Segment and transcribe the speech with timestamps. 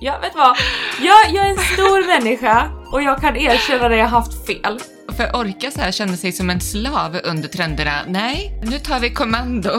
[0.00, 0.56] Jag vet vad,
[1.00, 4.80] jag, jag är en stor människa och jag kan erkänna när jag haft fel.
[5.16, 9.00] För att orka så här känna sig som en slav under trenderna, nej, nu tar
[9.00, 9.70] vi kommando.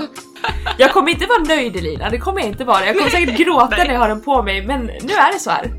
[0.77, 2.85] Jag kommer inte vara nöjd Elina, det kommer jag inte vara.
[2.85, 5.49] Jag kommer säkert gråta när jag har den på mig, men nu är det så
[5.49, 5.71] här.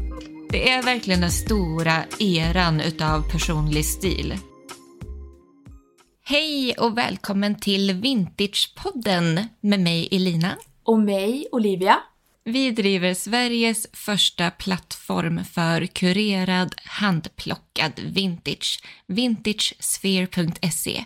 [0.51, 4.39] Det är verkligen den stora eran utav personlig stil.
[6.25, 10.51] Hej och välkommen till Vintagepodden med mig Elina.
[10.85, 11.99] Och mig, Olivia.
[12.45, 21.05] Vi driver Sveriges första plattform för kurerad handplockad vintage, vintagesphere.se.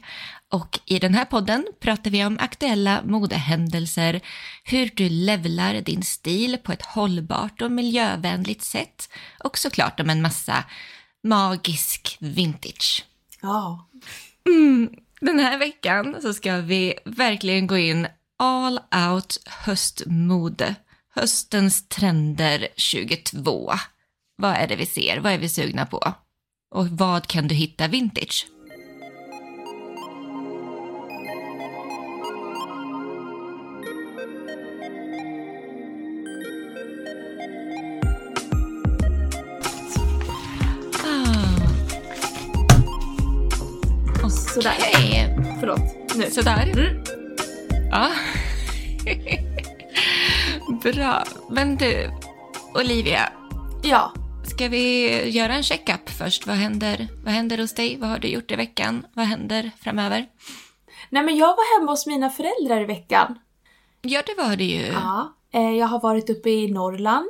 [0.50, 4.20] Och i den här podden pratar vi om aktuella modehändelser,
[4.64, 9.08] hur du levlar din stil på ett hållbart och miljövänligt sätt
[9.44, 10.64] och såklart om en massa
[11.22, 13.04] magisk vintage.
[13.40, 13.88] Ja.
[14.46, 18.06] Mm, den här veckan så ska vi verkligen gå in
[18.38, 18.80] all
[19.12, 20.74] out höstmode.
[21.16, 23.72] Höstens trender 22.
[24.36, 25.20] Vad är det vi ser?
[25.20, 26.14] Vad är vi sugna på?
[26.74, 28.46] Och vad kan du hitta vintage?
[41.04, 41.58] Ah.
[44.28, 44.74] Sådär.
[44.78, 45.36] Okej.
[45.60, 46.16] Förlåt.
[46.16, 46.30] Nu.
[46.30, 46.72] Sådär.
[46.72, 47.04] Mm.
[47.90, 48.10] Ja.
[50.92, 51.22] Bra.
[51.50, 52.10] Men du,
[52.74, 53.32] Olivia,
[53.82, 54.12] Ja.
[54.44, 56.46] ska vi göra en checkup först?
[56.46, 57.96] Vad händer, vad händer hos dig?
[58.00, 59.06] Vad har du gjort i veckan?
[59.14, 60.26] Vad händer framöver?
[61.10, 63.38] Nej men jag var hemma hos mina föräldrar i veckan.
[64.02, 64.86] Ja, det var det ju.
[64.86, 65.34] Ja.
[65.52, 67.28] Eh, Jag har varit uppe i Norrland.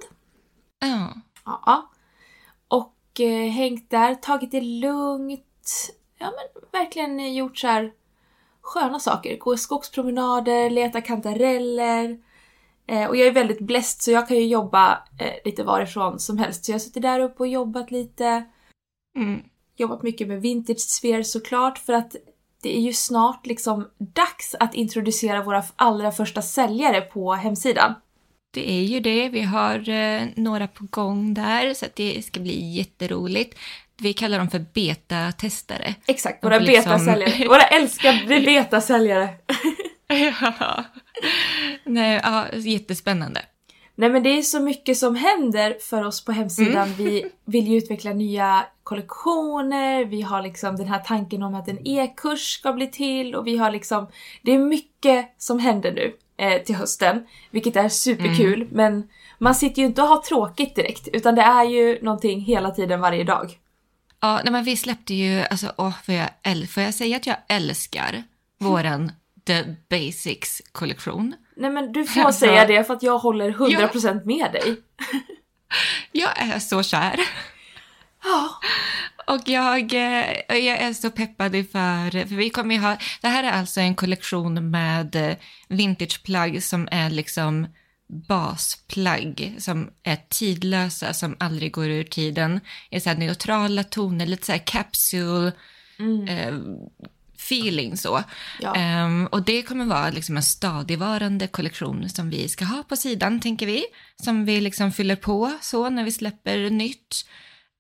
[0.81, 1.15] Ja.
[1.45, 1.91] Ja.
[2.69, 5.91] Och eh, hängt där, tagit det lugnt.
[6.19, 7.93] Ja men verkligen gjort så här
[8.63, 9.39] sköna saker.
[9.39, 12.19] Gå skogspromenader, leta kantareller.
[12.87, 16.39] Eh, och jag är väldigt bläst så jag kan ju jobba eh, lite varifrån som
[16.39, 16.65] helst.
[16.65, 18.45] Så jag suttit där uppe och jobbat lite.
[19.17, 19.43] Mm.
[19.77, 22.17] Jobbat mycket med Vintage Sphere såklart för att
[22.63, 27.95] det är ju snart liksom dags att introducera våra allra första säljare på hemsidan.
[28.55, 29.29] Det är ju det.
[29.29, 33.59] Vi har eh, några på gång där, så att det ska bli jätteroligt.
[33.97, 35.95] Vi kallar dem för betatestare.
[36.07, 37.49] Exakt, våra liksom- betasäljare.
[37.49, 39.29] Våra älskade betasäljare.
[40.09, 40.85] ja.
[41.85, 43.41] Nej, ja, jättespännande.
[43.97, 46.95] Nej men det är så mycket som händer för oss på hemsidan.
[46.99, 51.89] Vi vill ju utveckla nya kollektioner, vi har liksom den här tanken om att en
[51.89, 54.07] e-kurs ska bli till och vi har liksom...
[54.43, 59.83] Det är mycket som händer nu eh, till hösten, vilket är superkul men man sitter
[59.83, 63.59] ju inte och har tråkigt direkt utan det är ju någonting hela tiden varje dag.
[64.21, 66.29] Ja, nej, men vi släppte ju, alltså, åh, får, jag,
[66.69, 68.23] får jag säga att jag älskar
[68.61, 69.13] våran
[69.47, 71.35] The Basics-kollektion?
[71.57, 74.77] Nej men du får Alltså- säga det för att jag håller 100% med dig.
[76.13, 77.21] Jag är så kär.
[78.25, 78.49] Ja.
[79.27, 83.45] Och jag, eh, jag är så peppad inför, för vi kommer ju ha, det här
[83.45, 85.37] är alltså en kollektion med eh,
[85.69, 87.67] vintageplagg som är liksom
[88.29, 92.61] basplagg som är tidlösa, som aldrig går ur tiden.
[92.91, 95.53] I så här neutrala toner, lite så här capsule
[96.29, 96.55] eh,
[97.45, 98.23] feeling så.
[98.61, 98.75] Ja.
[98.75, 103.41] Ehm, och det kommer vara liksom en stadigvarande kollektion som vi ska ha på sidan,
[103.41, 103.85] tänker vi.
[104.23, 107.27] Som vi liksom fyller på så när vi släpper nytt.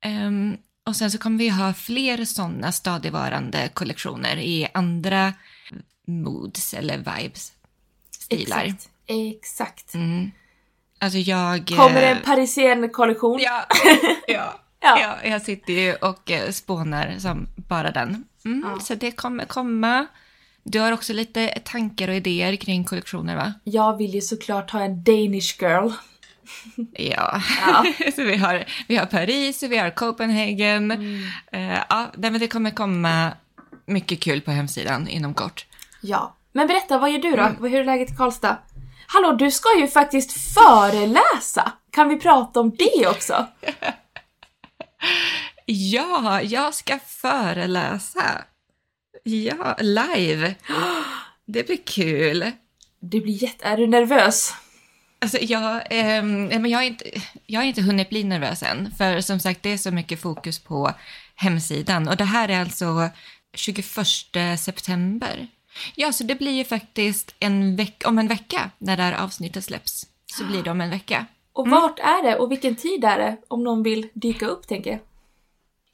[0.04, 5.32] Ehm, och sen så kommer vi ha fler sådana stadigvarande kollektioner i andra
[6.06, 7.52] moods eller vibes,
[8.10, 8.64] stilar.
[8.64, 8.88] Exakt.
[9.06, 9.94] Exakt.
[9.94, 10.30] Mm.
[10.98, 11.66] Alltså jag...
[11.68, 13.40] Kommer det eh, en parisien-kollektion?
[13.40, 13.66] Ja,
[14.26, 14.60] ja.
[14.80, 15.00] Ja.
[15.00, 18.24] ja, jag sitter ju och eh, spånar som bara den.
[18.44, 18.80] Mm, Ja.
[18.80, 20.06] Så det kommer komma.
[20.62, 23.52] Du har också lite tankar och idéer kring kollektioner va?
[23.64, 25.90] Jag vill ju såklart ha en Danish girl.
[26.92, 27.84] Ja, Ja.
[28.16, 30.90] så vi har, vi har Paris vi har Copenhagen.
[31.52, 33.32] Eh, ja, nej, men det kommer komma
[33.86, 35.66] mycket kul på hemsidan inom kort.
[36.00, 36.36] Ja.
[36.52, 37.42] Men berätta, vad gör du då?
[37.42, 37.64] Mm.
[37.72, 38.56] Hur är läget i Karlstad?
[39.06, 41.72] Hallå, du ska ju faktiskt föreläsa!
[41.90, 43.46] Kan vi prata om det också?
[45.66, 48.44] Ja, jag ska föreläsa.
[49.22, 50.54] Ja, live.
[51.46, 52.50] Det blir kul.
[53.00, 53.64] Det blir jätte...
[53.64, 54.54] Är du nervös?
[55.18, 56.22] Alltså jag, nej,
[56.58, 57.04] men jag, har inte,
[57.46, 60.58] jag har inte hunnit bli nervös än, för som sagt det är så mycket fokus
[60.58, 60.92] på
[61.34, 62.08] hemsidan.
[62.08, 63.08] Och det här är alltså
[63.54, 63.84] 21
[64.58, 65.48] september.
[65.94, 69.64] Ja, så det blir ju faktiskt en veck, om en vecka när det här avsnittet
[69.64, 70.06] släpps.
[70.26, 71.26] Så blir det om en vecka.
[71.52, 73.36] Och vart är det och vilken tid är det?
[73.48, 75.00] Om någon vill dyka upp, tänker jag.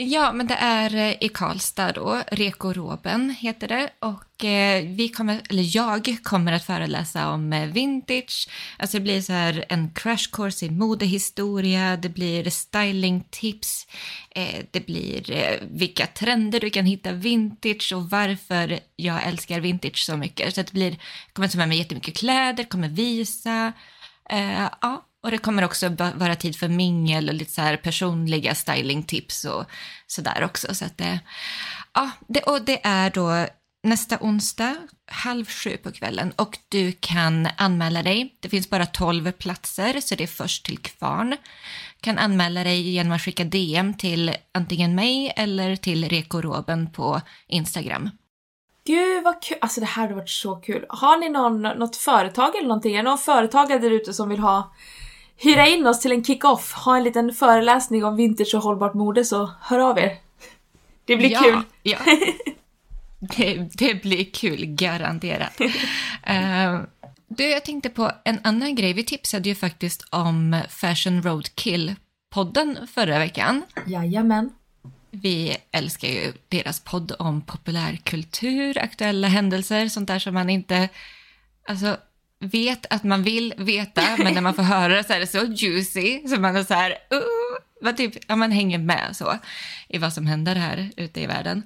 [0.03, 3.91] Ja, men det är eh, i Karlstad då, Reko Roben heter det.
[3.99, 8.49] Och eh, vi kommer, eller jag kommer att föreläsa om eh, vintage.
[8.79, 13.87] Alltså det blir så här en crash course i modehistoria, det blir stylingtips,
[14.31, 19.99] eh, det blir eh, vilka trender du kan hitta vintage och varför jag älskar vintage
[19.99, 20.55] så mycket.
[20.55, 23.73] Så det blir, jag kommer ta med mig jättemycket kläder, kommer visa.
[24.31, 28.55] Eh, ja, och det kommer också vara tid för mingel och lite så här personliga
[28.55, 29.65] stylingtips och
[30.07, 30.75] sådär också.
[30.75, 31.21] Så att det,
[31.95, 33.47] ja, det, och det är då
[33.83, 34.77] nästa onsdag
[35.11, 38.37] halv sju på kvällen och du kan anmäla dig.
[38.41, 41.31] Det finns bara 12 platser så det är först till kvarn.
[41.31, 47.21] Du kan anmäla dig genom att skicka DM till antingen mig eller till Rekoroben på
[47.49, 48.11] Instagram.
[48.85, 49.59] Gud vad kul!
[49.61, 50.87] Alltså det här har varit så kul.
[50.89, 52.93] Har ni någon, något företag eller någonting?
[52.95, 54.73] Är det någon företagare där ute som vill ha
[55.43, 59.25] hyra in oss till en kick-off, ha en liten föreläsning om vintage och hållbart mode
[59.25, 60.19] så hör av er.
[61.05, 61.63] Det blir ja, kul.
[61.83, 61.99] Ja.
[63.37, 65.61] Det, det, blir kul, garanterat.
[65.61, 66.81] uh,
[67.29, 68.93] du, jag tänkte på en annan grej.
[68.93, 73.63] Vi tipsade ju faktiskt om Fashion Roadkill-podden förra veckan.
[73.87, 74.51] Jajamän.
[75.11, 80.89] Vi älskar ju deras podd om populärkultur, aktuella händelser, sånt där som man inte...
[81.69, 81.97] Alltså,
[82.41, 85.45] vet att man vill veta, men när man får höra det så är det så
[85.45, 89.39] juicy, så man är så här, uh, man, typ, ja, man hänger med så
[89.89, 91.59] i vad som händer här ute i världen.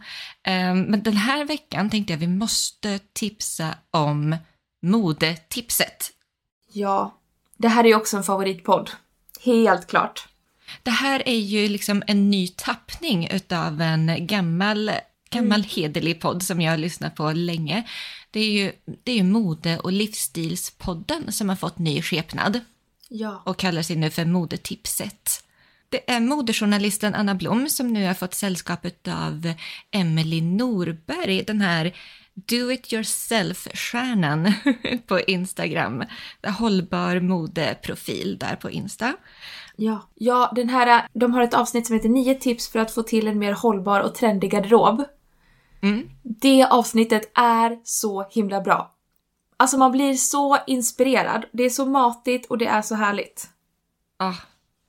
[0.48, 4.36] Um, men den här veckan tänkte jag vi måste tipsa om
[4.82, 6.10] modetipset.
[6.72, 7.18] Ja,
[7.56, 8.90] det här är ju också en favoritpodd.
[9.40, 10.28] Helt klart.
[10.82, 14.90] Det här är ju liksom en ny tappning utav en gammal,
[15.30, 15.70] gammal mm.
[15.76, 17.84] hederlig podd som jag har lyssnat på länge.
[18.34, 18.72] Det är ju,
[19.04, 22.60] det är ju Mode och livsstilspodden som har fått ny skepnad.
[23.08, 23.42] Ja.
[23.44, 25.44] Och kallar sig nu för Modetipset.
[25.88, 29.52] Det är modejournalisten Anna Blom som nu har fått sällskap av
[29.90, 31.94] Emily Norberg, den här
[32.34, 34.52] do it yourself-stjärnan
[35.06, 36.04] på Instagram.
[36.58, 39.12] Hållbar modeprofil där på Insta.
[39.76, 40.08] Ja.
[40.14, 43.28] ja, den här, de har ett avsnitt som heter 9 tips för att få till
[43.28, 45.04] en mer hållbar och trendig garderob.
[45.84, 46.10] Mm.
[46.22, 48.94] Det avsnittet är så himla bra.
[49.56, 51.44] Alltså man blir så inspirerad.
[51.52, 53.48] Det är så matigt och det är så härligt.
[54.16, 54.34] Ah,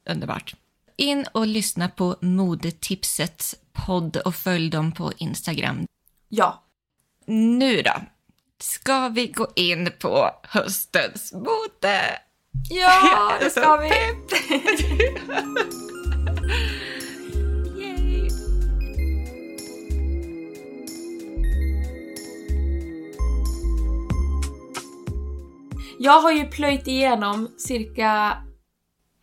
[0.10, 0.56] underbart.
[0.98, 5.88] In och lyssna på Modetipsets podd och följ dem på Instagram.
[6.30, 6.64] Ja.
[7.26, 7.94] Nu då?
[8.60, 12.20] Ska vi gå in på höstens mode?
[12.70, 13.92] Ja, det ska vi!
[26.00, 28.38] Jag har ju plöjt igenom cirka...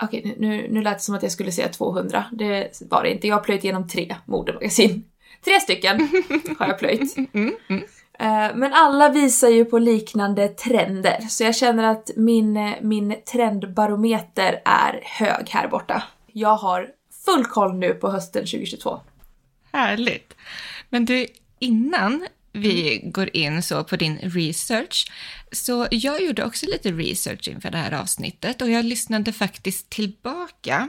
[0.03, 2.25] Okej, okay, nu, nu lät det som att jag skulle säga 200.
[2.33, 3.29] Det var det inte.
[3.29, 5.05] Jag har plöjt igenom tre modemagasin.
[5.45, 6.09] Tre stycken
[6.59, 7.17] har jag plöjt.
[7.17, 7.83] Mm, mm.
[8.19, 14.63] Eh, men alla visar ju på liknande trender, så jag känner att min, min trendbarometer
[14.65, 16.03] är hög här borta.
[16.27, 16.89] Jag har
[17.25, 19.01] full koll nu på hösten 2022.
[19.73, 20.37] Härligt!
[20.89, 21.27] Men du,
[21.59, 25.13] innan vi går in så på din research.
[25.53, 30.89] Så jag gjorde också lite research inför det här avsnittet och jag lyssnade faktiskt tillbaka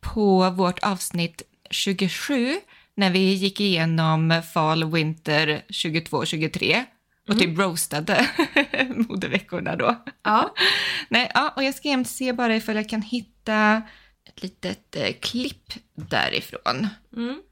[0.00, 2.56] på vårt avsnitt 27
[2.94, 6.84] när vi gick igenom fall, winter 22-23
[7.28, 7.60] och typ mm.
[7.60, 8.26] roastade
[9.08, 10.04] modeveckorna då.
[10.22, 10.54] Ja.
[11.08, 13.82] Nej, ja, och jag ska jämt se bara ifall jag kan hitta
[14.24, 16.88] ett litet eh, klipp därifrån.
[17.16, 17.42] Mm.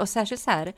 [0.00, 0.72] Och särskilt så här,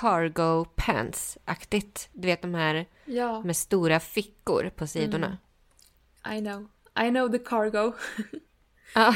[0.00, 2.08] cargo pants-aktigt.
[2.12, 3.40] Du vet de här ja.
[3.40, 5.38] med stora fickor på sidorna.
[6.24, 6.38] Mm.
[6.38, 6.68] I know.
[7.06, 7.92] I know the cargo.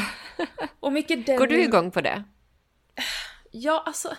[0.80, 1.38] och mycket denim.
[1.38, 2.25] Går du igång på det?
[3.50, 4.16] Ja, alltså.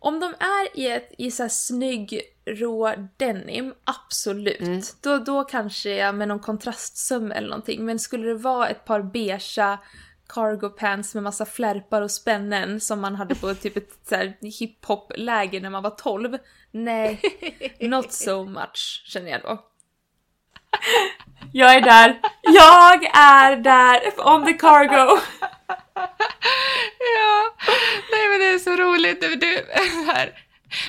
[0.00, 4.60] Om de är i, ett, i så här snygg rå denim, absolut.
[4.60, 4.82] Mm.
[5.00, 7.84] Då, då kanske jag med någon kontrastsöm eller någonting.
[7.84, 9.78] Men skulle det vara ett par beigea
[10.28, 14.36] cargo pants med massa flärpar och spännen som man hade på typ ett så här
[14.40, 16.38] hiphop-läger när man var 12.
[16.70, 17.20] Nej,
[17.80, 19.64] not so much känner jag då.
[21.52, 22.20] Jag är där.
[22.42, 25.20] Jag är där on the cargo.
[27.16, 27.54] Ja,
[28.12, 29.20] nej men det är så roligt.
[29.20, 29.66] Du,
[30.12, 30.32] här.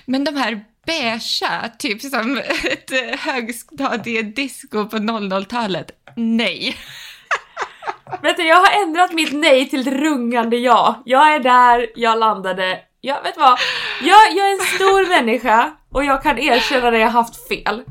[0.05, 6.77] Men de här beigea, typ som ett högstadiedisco på 00-talet, nej.
[8.21, 11.01] Vet du, jag har ändrat mitt nej till rungande ja.
[11.05, 12.79] Jag är där, jag landade.
[13.01, 13.59] Jag vet vad?
[14.01, 17.83] Jag, jag är en stor människa och jag kan erkänna när jag haft fel.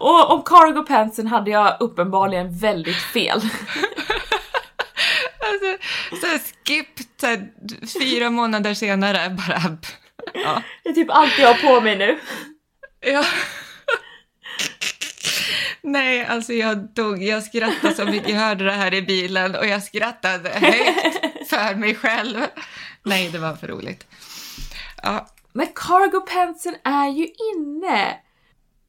[0.00, 3.40] Och om cargo pantsen hade jag uppenbarligen väldigt fel.
[5.40, 5.86] alltså,
[6.20, 6.88] så skip
[7.20, 7.48] Så här,
[8.00, 9.76] fyra månader senare bara...
[10.34, 10.62] Ja.
[10.82, 12.18] Det är typ allt jag har på mig nu.
[13.00, 13.24] ja.
[15.86, 17.22] Nej, alltså jag dog.
[17.22, 18.28] Jag skrattade så mycket.
[18.28, 22.38] Jag hörde det här i bilen och jag skrattade högt för mig själv.
[23.02, 24.06] Nej, det var för roligt.
[25.02, 28.16] Ja, Men cargo pantsen är ju inne.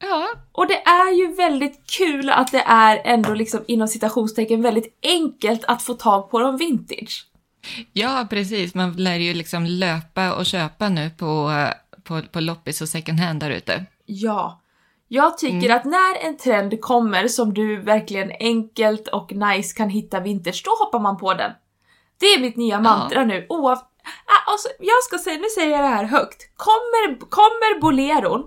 [0.02, 5.00] ja Och det är ju väldigt kul att det är ändå liksom inom citationstecken väldigt
[5.04, 7.26] enkelt att få tag på dem vintage.
[7.94, 8.76] Ja, precis.
[8.76, 11.52] Man lär ju liksom löpa och köpa nu på,
[12.04, 13.86] på, på loppis och second hand där ute.
[14.06, 14.62] Ja.
[15.08, 20.20] Jag tycker att när en trend kommer som du verkligen enkelt och nice kan hitta
[20.20, 21.52] vintage, då hoppar man på den.
[22.20, 23.46] Det är mitt nya mantra nu.
[23.50, 23.78] Oav...
[24.26, 26.58] Ah, alltså, jag ska säga, nu säger jag det här högt.
[26.58, 28.44] Kommer, kommer boleron,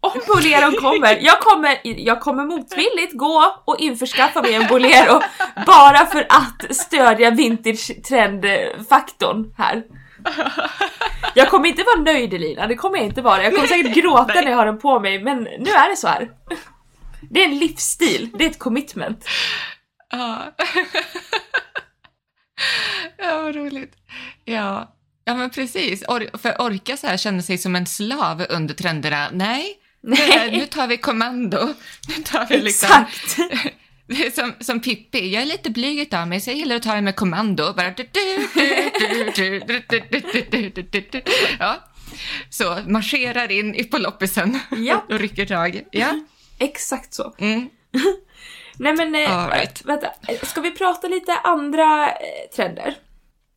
[0.00, 5.20] om boleron kommer, jag kommer, jag kommer motvilligt gå och införskaffa mig en bolero
[5.66, 9.84] bara för att stödja vintage trend-faktorn här.
[11.34, 13.42] Jag kommer inte vara nöjd Elina, det kommer jag inte vara.
[13.42, 16.08] Jag kommer säkert gråta när jag har den på mig, men nu är det så
[16.08, 16.30] här.
[17.30, 19.28] Det är en livsstil, det är ett commitment.
[20.10, 20.42] Ja.
[23.18, 23.92] ja, vad roligt.
[24.44, 24.94] Ja.
[25.24, 26.02] ja, men precis.
[26.02, 29.28] Or- för orka så här känna sig som en slav under trenderna.
[29.32, 30.50] Nej, Nej.
[30.58, 31.74] nu tar vi kommando.
[32.08, 32.88] Nu tar vi liksom...
[33.08, 33.38] Exakt!
[34.34, 37.00] Som, som Pippi, jag är lite blyg av mig så jag gillar att ta det
[37.00, 37.72] med kommando.
[37.72, 37.94] Bara...
[41.58, 41.76] Ja.
[42.50, 45.04] Så, marscherar in på loppisen Ja.
[45.08, 45.82] och rycker tag.
[45.90, 46.20] Ja.
[46.58, 47.34] Exakt så.
[47.38, 47.68] Mm.
[48.76, 49.84] Nej men, eh, right.
[49.84, 50.06] vänta.
[50.42, 52.94] Ska vi prata lite andra eh, trender?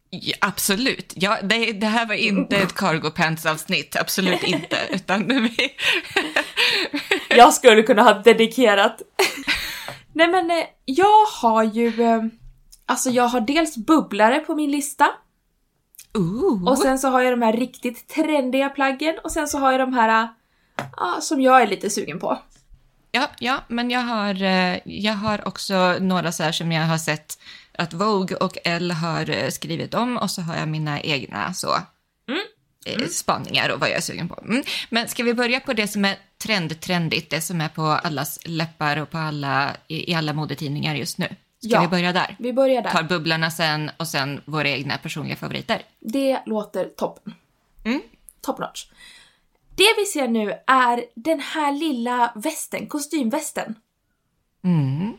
[0.09, 1.13] Ja, absolut.
[1.15, 4.77] Ja, det, det här var inte ett cargo pants-avsnitt, absolut inte.
[4.89, 5.75] Utan vi...
[7.29, 9.01] Jag skulle kunna ha dedikerat.
[10.13, 12.01] Nej men, eh, jag har ju...
[12.01, 12.21] eh,
[12.85, 15.07] Alltså jag har dels bubblare på min lista.
[16.13, 16.67] Ooh.
[16.67, 19.81] Och sen så har jag de här riktigt trendiga plaggen och sen så har jag
[19.81, 20.27] de här
[20.97, 22.39] ah, som jag är lite sugen på.
[23.11, 24.33] Ja, ja, men jag har,
[24.85, 27.39] jag har också några så här som jag har sett
[27.77, 31.67] att Vogue och Elle har skrivit om och så har jag mina egna så
[32.85, 34.39] eh, spaningar och vad jag är sugen på.
[34.45, 34.63] Mm.
[34.89, 38.97] Men ska vi börja på det som är trendtrendigt, det som är på allas läppar
[38.97, 41.25] och på alla, i, i alla modetidningar just nu?
[41.59, 41.81] Ska Ja.
[41.81, 42.35] vi börja där?
[42.39, 42.89] Vi börjar där.
[42.91, 45.81] Tar bubblarna sen och sen våra egna personliga favoriter.
[45.99, 47.33] Det låter toppen.
[47.85, 48.01] Mm.
[48.41, 48.85] Top notch.
[49.75, 53.75] Det vi ser nu är den här lilla västen, kostymvästen.
[54.63, 55.13] Mm.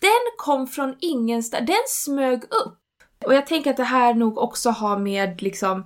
[0.00, 2.78] Den kom från ingenstans, den smög upp.
[3.26, 5.84] Och jag tänker att det här nog också har med liksom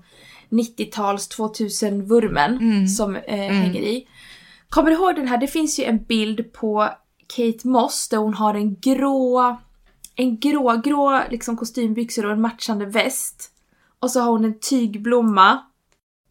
[0.50, 4.08] 90-tals 2000-vurmen som eh, hänger i.
[4.72, 5.38] Kommer du ihåg den här?
[5.38, 6.90] Det finns ju en bild på
[7.26, 9.56] Kate Moss där hon har en grå,
[10.16, 13.50] en grå, grå liksom kostymbyxor och en matchande väst.
[13.98, 15.62] Och så har hon en tygblomma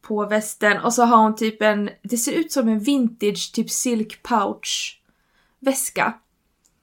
[0.01, 3.69] på västen och så har hon typ en, det ser ut som en vintage typ
[3.69, 5.01] silk pouch
[5.59, 6.13] väska.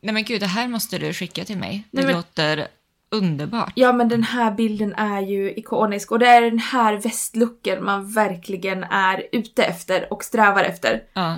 [0.01, 1.89] Nej men gud, det här måste du skicka till mig.
[1.91, 2.69] Det Nej, men- låter
[3.11, 3.73] underbart.
[3.75, 8.13] Ja men den här bilden är ju ikonisk och det är den här västlooken man
[8.13, 11.03] verkligen är ute efter och strävar efter.
[11.13, 11.37] Ja.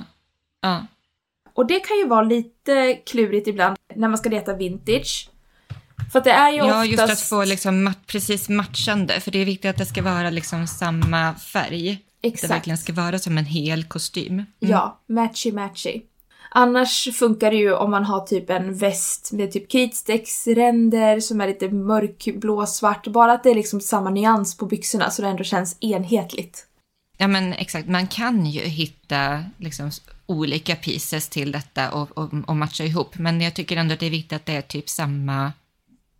[0.62, 0.86] Ja.
[1.54, 5.30] Och det kan ju vara lite klurigt ibland när man ska leta vintage.
[6.12, 6.90] För att det är ju Ja, oftast...
[6.90, 10.30] just att få liksom mat- precis matchande, för det är viktigt att det ska vara
[10.30, 11.98] liksom samma färg.
[12.20, 12.52] Det Exakt.
[12.52, 14.32] verkligen ska vara som en hel kostym.
[14.32, 14.46] Mm.
[14.58, 16.00] Ja, matchy matchy.
[16.52, 21.46] Annars funkar det ju om man har typ en väst med typ kritstrecksränder som är
[21.46, 23.06] lite mörkblå svart.
[23.06, 26.66] Bara att det är liksom samma nyans på byxorna så det ändå känns enhetligt.
[27.18, 27.88] Ja, men exakt.
[27.88, 29.90] Man kan ju hitta liksom
[30.26, 34.06] olika pieces till detta och, och, och matcha ihop, men jag tycker ändå att det
[34.06, 35.52] är viktigt att det är typ samma,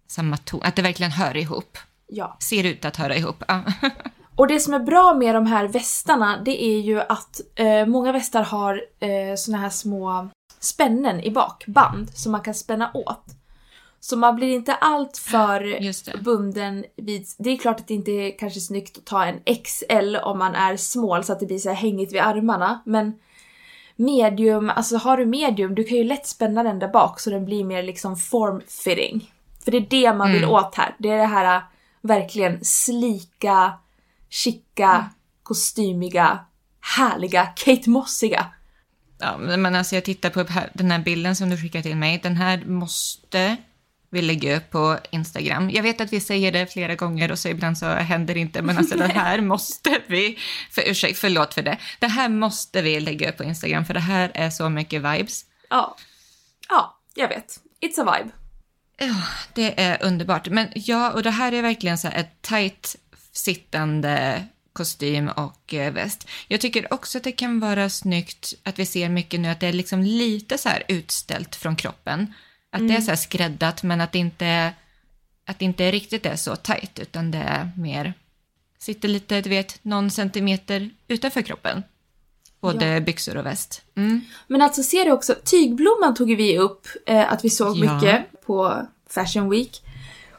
[0.07, 1.79] samma ton, att det verkligen hör ihop.
[2.07, 2.37] Ja.
[2.41, 3.43] Ser ut att höra ihop.
[4.37, 8.13] Och det som är bra med de här västarna, det är ju att eh, många
[8.13, 10.29] västar har eh, såna här små
[10.61, 13.25] spännen i bak, band, som man kan spänna åt.
[14.01, 15.79] Så man blir inte allt för
[16.25, 17.27] bunden vid...
[17.39, 20.55] Det är klart att det inte är kanske snyggt att ta en XL om man
[20.55, 23.13] är smal så att det blir så här hängigt vid armarna, men
[23.97, 27.45] medium, alltså har du medium, du kan ju lätt spänna den där bak så den
[27.45, 29.31] blir mer liksom form-fitting.
[29.65, 30.95] För det är det man vill åt här.
[30.99, 31.63] Det är det här äh,
[32.01, 33.73] verkligen slika,
[34.31, 35.11] chica,
[35.43, 36.45] kostymiga,
[36.81, 38.47] härliga, Kate Mossiga.
[39.19, 42.21] Ja, men alltså jag tittar på den här bilden som du skickade till mig.
[42.23, 43.57] Den här måste
[44.11, 45.71] vi lägga upp på Instagram.
[45.71, 48.63] Jag vet att vi säger det flera gånger och så ibland så händer det inte,
[48.63, 50.39] men alltså det här måste vi,
[50.71, 51.79] för ursäkt, förlåt för det.
[51.99, 55.45] Det här måste vi lägga upp på Instagram för det här är så mycket vibes.
[55.71, 55.97] Ja.
[56.69, 57.61] Ja, jag vet.
[57.81, 58.31] It's a vibe.
[58.97, 59.23] Ja,
[59.55, 60.49] det är underbart.
[60.49, 62.97] Men ja, och det här är verkligen så här ett tight
[63.41, 66.29] sittande kostym och eh, väst.
[66.49, 69.67] Jag tycker också att det kan vara snyggt att vi ser mycket nu att det
[69.67, 72.35] är liksom lite så här utställt från kroppen.
[72.71, 74.73] Att det är så här skräddat men att det inte,
[75.47, 78.15] att det inte riktigt är så tight utan det är mer,
[78.79, 81.83] sitter lite, du vet, någon centimeter utanför kroppen.
[82.61, 83.83] Både byxor och väst.
[83.97, 84.21] Mm.
[84.47, 87.95] Men alltså ser du också, tygblomman tog vi upp eh, att vi såg Ja.
[87.95, 89.83] mycket på Fashion Week.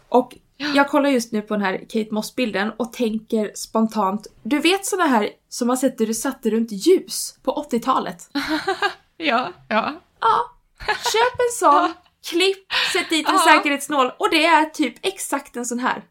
[0.09, 0.35] Och
[0.75, 5.07] jag kollar just nu på den här Kate Moss-bilden och tänker spontant, du vet såna
[5.07, 8.29] här som man sätter du satte runt ljus på 80-talet?
[9.17, 9.93] Ja, ja.
[10.19, 10.51] Ja,
[10.87, 11.93] köp en sån,
[12.29, 13.45] klipp, sätt dit en Ja.
[13.47, 16.03] säkerhetsnål och det är typ exakt en sån här.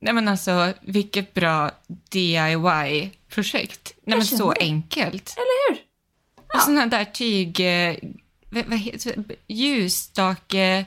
[0.00, 1.70] Nej men alltså, vilket bra
[2.10, 3.94] DIY-projekt.
[4.04, 4.60] Nej men så det.
[4.60, 5.34] enkelt.
[5.36, 5.78] Eller hur?
[6.54, 7.60] Och sådana där tyg...
[7.60, 7.96] eh,
[8.50, 10.86] Vad, vad heter Ljusstake...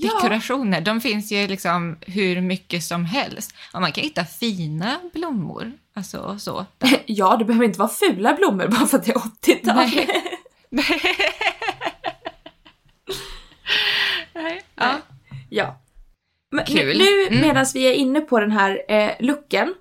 [0.00, 0.14] Ja.
[0.14, 3.54] Dekorationer, de finns ju liksom hur mycket som helst.
[3.72, 5.72] Och man kan hitta fina blommor.
[5.94, 6.66] Alltså så.
[7.06, 9.76] Ja, det behöver inte vara fula blommor bara för att det är 80-tal.
[9.76, 10.08] Nej.
[10.70, 11.00] Nej.
[14.74, 14.94] Ja.
[15.50, 15.80] Ja.
[16.50, 16.98] Men Kul.
[16.98, 17.48] Nu Mm.
[17.48, 19.74] medan vi är inne på den här eh, looken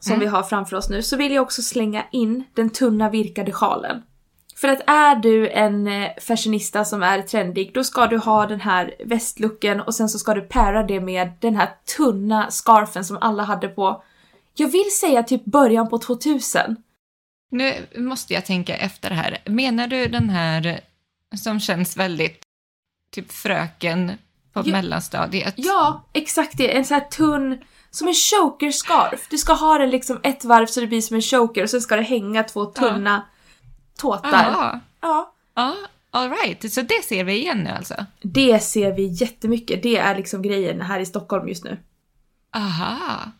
[0.00, 0.20] som Mm.
[0.20, 4.02] vi har framför oss nu så vill jag också slänga in den tunna virkade sjalen.
[4.56, 8.60] För att är du en eh, fashionista som är trendig då ska du ha den
[8.60, 13.18] här västlooken och sen så ska du para det med den här tunna scarfen som
[13.20, 14.02] alla hade på,
[14.54, 16.76] jag vill säga typ början på 2000.
[17.50, 19.38] Nu måste jag tänka efter här.
[19.44, 20.80] Menar du den här
[21.36, 22.42] som känns väldigt
[23.12, 24.12] typ fröken
[24.52, 24.72] på Ja.
[24.72, 25.54] mellanstadiet?
[25.56, 26.76] Ja, exakt det.
[26.76, 27.58] En sån här tunn,
[27.90, 29.26] som en choker-scarf.
[29.30, 31.80] Du ska ha den liksom ett varv så det blir som en choker och sen
[31.80, 33.22] ska det hänga två tunna
[33.98, 34.30] tåtar.
[34.32, 34.80] Ja.
[35.00, 35.30] Ja.
[35.54, 35.76] Ja,
[36.10, 36.72] all right.
[36.72, 38.06] Så det ser vi igen nu alltså?
[38.22, 39.82] Det ser vi jättemycket.
[39.82, 41.78] Det är liksom grejen här i Stockholm just nu.
[42.56, 43.30] Aha.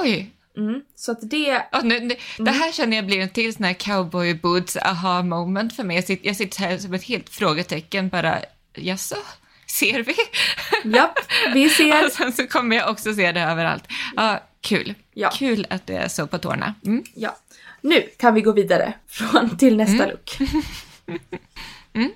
[0.00, 0.32] Oj.
[0.56, 0.82] Mm.
[0.94, 1.62] Så att det...
[1.72, 5.22] Ja, nu, nu, Det här känner jag blir en till sån här cowboy boots aha
[5.22, 5.96] moment för mig.
[5.96, 8.38] Jag sitter, jag sitter här som ett helt frågetecken bara,
[8.74, 9.16] jaså,
[9.66, 10.14] ser vi?
[10.96, 11.18] Japp,
[11.54, 12.06] vi ser.
[12.06, 13.84] Och sen så kommer jag också se det överallt.
[14.16, 14.94] Ja, kul.
[15.14, 15.30] Ja.
[15.30, 16.74] Kul att du är så på tårna.
[16.86, 17.04] Mm.
[17.14, 17.36] Ja.
[17.80, 20.38] Nu kan vi gå vidare från till nästa look.
[21.92, 22.08] Ja,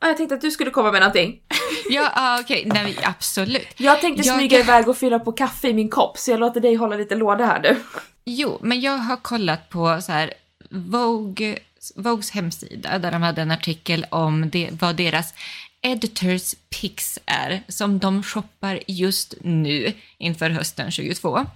[0.08, 1.40] jag tänkte att du skulle komma med någonting.
[1.90, 3.68] Ja, ah, okej, nej absolut.
[3.76, 6.60] Jag tänkte Jag- smyga iväg och fylla på kaffe i min kopp så jag låter
[6.60, 7.76] dig hålla lite låda här nu.
[8.24, 10.34] Jo, men jag har kollat på så här
[10.70, 11.58] Vogue,
[11.96, 15.34] Vogues hemsida där de hade en artikel om det, vad deras
[15.82, 21.46] editors picks är som de shoppar just nu inför hösten 22.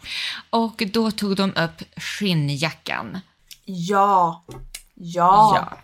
[0.51, 3.21] Och då tog de upp skinnjackan.
[3.65, 4.45] Ja.
[4.95, 5.79] Ja.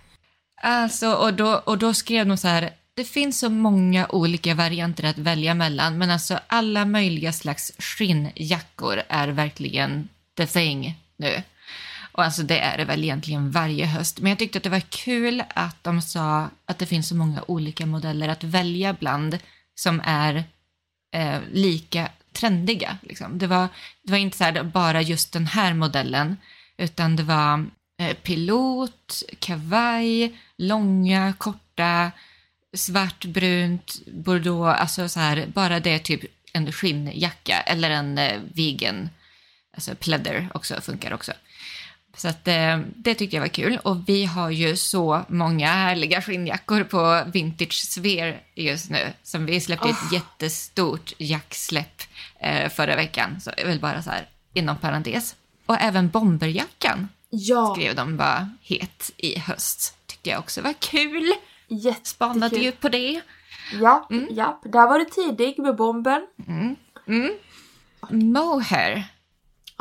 [0.63, 5.05] Alltså, och då, och då skrev de så här, det finns så många olika varianter
[5.05, 11.43] att välja mellan, men alltså alla möjliga slags skinnjackor är verkligen the thing nu.
[12.13, 14.21] Och alltså det är det väl egentligen varje höst.
[14.21, 17.45] Men jag tyckte att det var kul att de sa att det finns så många
[17.47, 19.39] olika modeller att välja bland
[19.75, 20.45] som är
[21.15, 22.99] eh, lika trendiga.
[23.03, 23.39] Liksom.
[23.39, 23.69] Det, var,
[24.03, 26.37] det var inte så här bara just den här modellen,
[26.77, 27.67] utan det var
[27.99, 32.11] eh, pilot, kavaj, långa, korta,
[32.75, 36.21] svart, brunt, bordeaux, alltså så här, bara det är typ
[36.53, 39.11] en skinnjacka eller en eh, vegan,
[39.75, 41.33] alltså pleather också funkar också.
[42.17, 43.79] Så att, eh, det tyckte jag var kul.
[43.85, 49.13] Och vi har ju så många härliga skinnjackor på Vintage Sphere just nu.
[49.23, 52.03] Som vi släppte ett jättestort jacksläpp
[52.41, 53.41] eh, förra veckan.
[53.41, 55.37] Så jag vill bara så här inom parentes.
[55.67, 57.75] Och även bomberjackan Ja.
[57.77, 59.97] skrev de var het i höst.
[60.07, 61.33] Tyckte jag också var kul.
[61.69, 62.07] Jättekul.
[62.07, 63.21] Spanade ju på det.
[63.81, 64.61] Ja, ja.
[64.65, 66.27] Där var du tidig med bomben.
[68.11, 69.05] Mohair.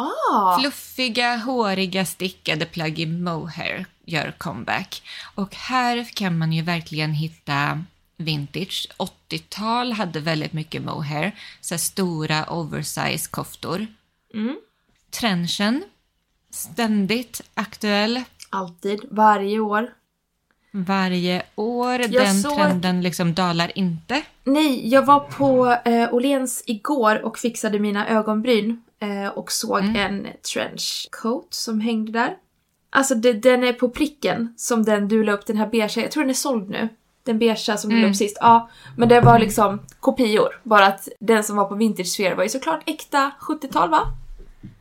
[0.02, 5.02] Ah, Fluffiga, håriga, stickade plagg i mohair gör comeback.
[5.36, 7.84] Och här kan man ju verkligen hitta
[8.18, 8.88] vintage.
[8.98, 11.32] 80-tal hade väldigt mycket mohair.
[11.62, 13.88] Så stora oversize koftor.
[14.34, 14.58] Mm.
[15.10, 15.84] Trenchen.
[16.50, 18.24] Ständigt aktuell.
[18.50, 19.94] alltid, varje år.
[20.72, 21.98] Varje år.
[21.98, 24.22] Den såg- trenden liksom dalar inte.
[24.44, 26.10] Nej, jag var på eh,
[26.66, 28.84] igår och fixade mina ögonbryn
[29.34, 32.36] och såg en trenchcoat som hängde där.
[32.90, 36.12] Alltså det, den är på pricken som den du la upp, den här beiga, jag
[36.12, 36.90] tror den är såld nu.
[37.24, 38.38] Den beiga som du la upp sist.
[38.40, 40.62] Ja, men det var liksom kopior.
[40.64, 44.02] Bara att den som var på Vintage Sphere var ju såklart äkta 70-tal va?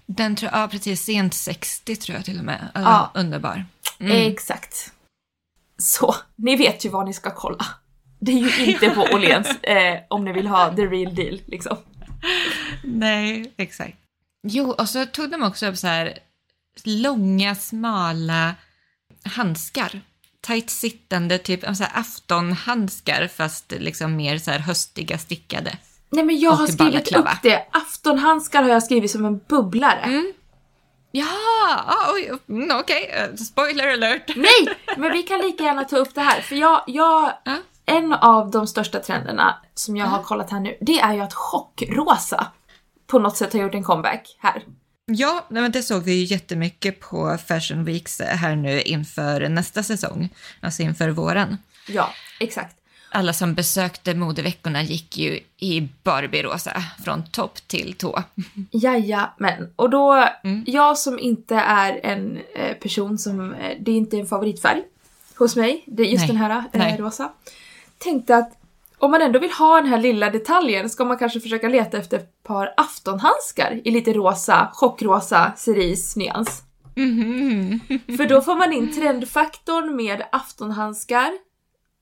[0.07, 2.69] Den tror ja precis, sent 60 tror jag till och med.
[2.75, 2.81] Ja.
[2.81, 3.21] Ja.
[3.21, 3.65] Underbar.
[3.99, 4.93] Exakt.
[5.79, 7.67] Så, ni vet ju vad ni ska kolla.
[8.19, 11.77] Det är ju inte på Åhléns eh, om ni vill ha the real deal liksom.
[12.85, 13.97] Nej, exakt.
[14.43, 16.19] Jo, och så tog de också upp så här
[16.85, 18.55] långa, smala
[19.25, 20.01] handskar.
[20.41, 25.77] Tajt sittande, typ så här aftonhandskar fast liksom mer så här höstiga stickade.
[26.11, 27.33] Nej men jag Och har skrivit balaklava.
[27.33, 27.67] upp det.
[27.73, 30.01] Aftonhandskar har jag skrivit som en bubblare.
[30.03, 30.33] Mm.
[31.13, 31.27] Ja,
[31.87, 33.11] ah, oj, mm, okej.
[33.15, 34.37] Eh, Spoiler alert.
[34.37, 34.79] Nej!
[34.97, 36.41] Men vi kan lika gärna ta upp det här.
[36.41, 37.57] För jag, jag Ja.
[37.87, 41.35] en av de största trenderna som jag har kollat här nu, det är ju att
[41.35, 42.47] chockrosa
[43.11, 44.63] på något sätt har gjort en comeback här.
[45.07, 50.29] Ja, men det såg vi ju jättemycket på Fashion Weeks här nu inför nästa säsong,
[50.61, 51.57] alltså inför våren.
[51.89, 52.77] Ja, exakt.
[53.13, 58.23] Alla som besökte modeveckorna gick ju i Barbie-rosa från topp till tå.
[58.71, 59.73] Jajamän.
[59.77, 60.65] Och då, Mm.
[60.67, 64.83] jag som inte är en eh, person som, eh, det är inte en favoritfärg
[65.37, 66.29] hos mig, det är just Nej.
[66.29, 67.33] den här eh, rosa.
[67.99, 68.53] Tänkte att
[69.01, 72.17] om man ändå vill ha den här lilla detaljen ska man kanske försöka leta efter
[72.17, 76.63] ett par aftonhandskar i lite rosa, chockrosa cerise-nyans.
[76.97, 77.81] Mhm.
[78.17, 81.31] För då får man in trendfaktorn med aftonhandskar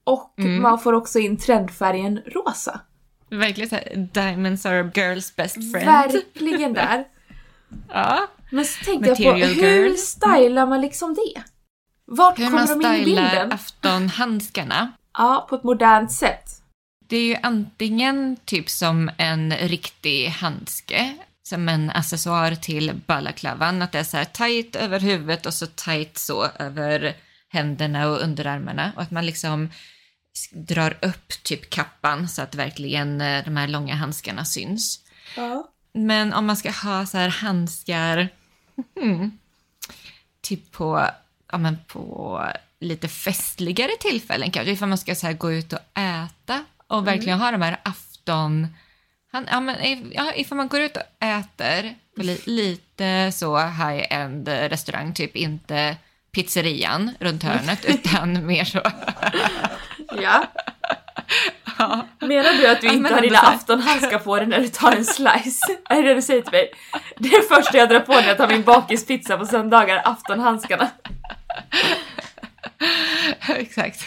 [0.05, 0.63] och Mm.
[0.63, 2.81] man får också in trendfärgen rosa.
[3.31, 5.87] Verkligen såhär, diamonds are a girl's best friend.
[5.87, 7.05] Verkligen där.
[7.93, 8.19] Ja.
[8.51, 9.95] Men så tänkte jag på, Material hur girl.
[9.97, 11.43] stylar man liksom det?
[12.05, 13.53] Vart Hur kommer man de in i stylar bilden?
[13.53, 14.93] aftonhandskarna.
[15.19, 16.45] Ja, på ett modernt sätt.
[17.09, 23.93] Det är ju antingen typ som en riktig handske, som en accessoar till balaklavan, att
[23.93, 27.17] det är så här tajt över huvudet och så tajt så över
[27.49, 29.71] händerna och underarmarna och att man liksom
[30.51, 35.01] drar upp typ kappan så att verkligen eh, de här långa handskarna syns.
[35.37, 35.69] Ja.
[35.93, 38.29] Men om man ska ha så här handskar,
[39.01, 39.39] hmm,
[40.41, 41.09] typ på,
[41.53, 42.43] ja men på
[42.81, 47.41] lite festligare tillfällen kanske, ifall man ska så här gå ut och äta och verkligen
[47.41, 48.67] ha de här afton...
[49.33, 49.77] Han, ja, men,
[50.13, 55.97] ja, ifall man går ut och äter på li, lite så high-end restaurang, typ inte
[56.33, 58.81] pizzerian runt hörnet, utan mer så...
[60.23, 60.45] ja.
[62.21, 65.05] Menar du att du Ja, inte har dina aftonhandskar på dig när du tar en
[65.05, 65.79] slice?
[65.91, 66.73] är det det du säger till mig?
[67.17, 70.91] Det är första jag drar på när jag tar min bakispizza på söndagar, aftonhandskarna.
[73.49, 74.07] Exakt.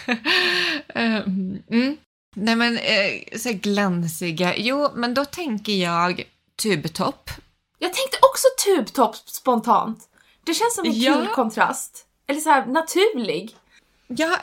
[0.96, 1.98] Ehm, mm.
[2.36, 4.58] Nej men, eh, så glansiga.
[4.58, 6.24] Jo, men då tänker jag
[6.64, 7.30] tubtopp.
[7.80, 10.00] Jag tänkte också tubtopp spontant.
[10.44, 11.14] Det känns som en Ja.
[11.14, 12.06] kul kontrast.
[12.28, 13.56] Eller så här naturlig.
[14.08, 14.38] Ja,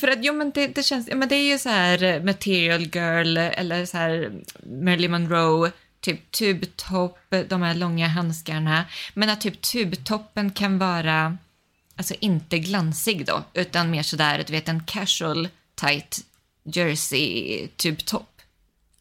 [0.00, 2.82] för att jo, men det, det känns, men det är ju så här eh, Material
[2.82, 4.32] Girl eller så här
[4.66, 8.84] Marilyn Monroe, typ tubtopp, de här långa handskarna.
[9.14, 11.38] Men att typ tubtoppen kan vara,
[11.96, 16.20] alltså inte glansig då, utan mer sådär, du vet en casual tight
[16.64, 18.40] jersey tubtopp.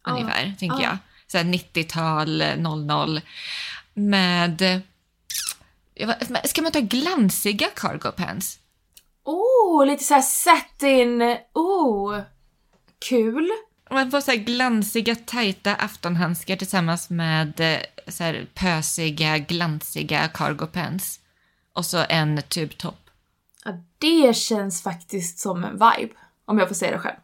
[0.06, 0.84] Ja, Ungefär, tänker ja.
[0.84, 0.98] jag.
[1.28, 3.22] Så här 90-tal, 00.
[3.94, 4.82] Med,
[6.44, 8.60] ska man ta glansiga cargo pants?
[9.24, 11.38] Oh, lite så här satin.
[11.54, 12.20] Oh,
[13.00, 13.50] kul.
[13.90, 20.66] Man får så här glansiga, tajta aftonhandskar tillsammans med eh, så här pösiga, glansiga cargo
[20.66, 21.20] pants.
[21.74, 23.10] Och så en tubtopp.
[23.66, 26.14] Ja, det känns faktiskt som en vibe.
[26.46, 27.16] Om jag får säga det själv.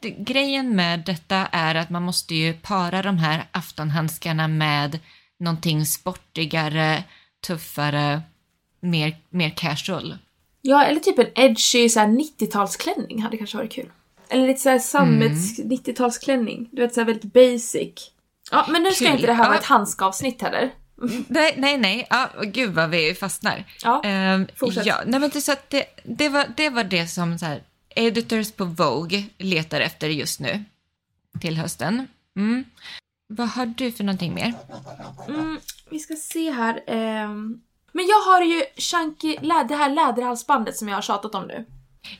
[0.00, 4.98] Det, grejen med detta är att man måste ju para de här aftonhandskarna med
[5.40, 7.04] någonting sportigare,
[7.46, 8.22] tuffare,
[8.80, 10.18] mer, mer casual.
[10.62, 13.90] Ja, eller typ en edgy så här 90-talsklänning hade kanske varit kul.
[14.30, 16.68] Eller lite såhär sammets 90-talsklänning.
[16.72, 18.10] Du vet såhär väldigt basic.
[18.50, 19.14] Ja, men nu ska Kul.
[19.14, 19.60] inte det här vara Ja.
[19.60, 20.70] ett handskavsnitt heller.
[21.28, 22.06] Nej, nej, nej.
[22.10, 23.64] Ja, gud vad vi fastnar.
[23.82, 24.86] Ja, Ehm, fortsätt.
[24.86, 27.62] Ja, nej, men det, så att det, det, var, det var det som så här,
[27.98, 30.64] editors på Vogue letar efter just nu
[31.40, 32.06] till hösten.
[32.36, 32.64] Mm.
[33.26, 34.54] Vad har du för någonting mer?
[35.28, 36.82] Mm, vi ska se här.
[36.86, 37.60] ehm.
[37.92, 41.64] Men jag har ju chunky, det här läderhalsbandet som jag har tjatat om nu.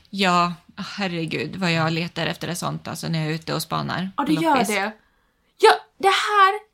[0.09, 4.11] Ja, herregud vad jag letar efter ett sånt alltså, när jag är ute och spanar.
[4.17, 4.67] Ja, det gör loppis.
[4.67, 4.91] det.
[5.57, 6.69] Ja, det här...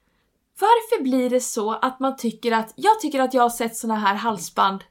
[0.59, 2.73] Varför blir det så att man tycker att...
[2.75, 4.83] Jag tycker att jag har sett såna här halsband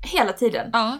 [0.00, 0.70] hela tiden.
[0.72, 0.98] Ja.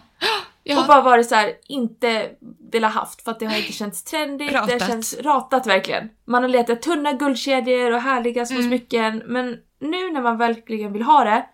[0.64, 0.84] Och ja.
[0.88, 2.30] bara varit så här, inte
[2.72, 4.86] velat haft för att det har inte känts trendigt, det Ratat.
[4.88, 6.08] känts ratat verkligen.
[6.24, 8.68] Man har letat tunna guldkedjor och härliga små Mm.
[8.70, 11.46] smycken men nu när man verkligen vill ha det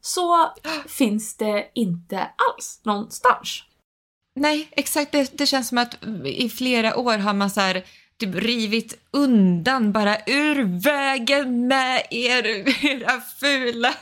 [0.00, 0.50] så
[0.86, 3.62] finns det inte alls någonstans.
[4.40, 5.12] Nej, exakt.
[5.12, 7.84] Det, det känns som att i flera år har man så här,
[8.20, 12.46] typ rivit undan bara ur vägen med er,
[12.86, 13.94] era fula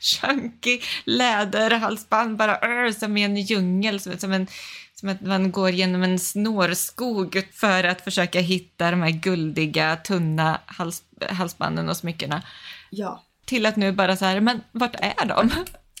[0.00, 4.46] chunky läderhalsband bara ör, som i en djungel, som, som, en,
[4.94, 10.60] Som att man går genom en snårskog för att försöka hitta de här guldiga, tunna
[10.66, 12.42] hals, halsbanden och smyckena.
[12.90, 13.22] Ja.
[13.44, 15.50] Till att nu bara så här, men vart är de?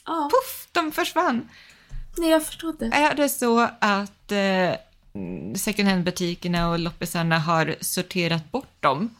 [0.06, 0.30] Ja.
[0.32, 1.48] Puff, de försvann.
[2.18, 2.84] Nej, jag förstår inte.
[2.84, 4.76] Är det så att eh,
[5.56, 9.10] second hand-butikerna och loppisarna har sorterat bort dem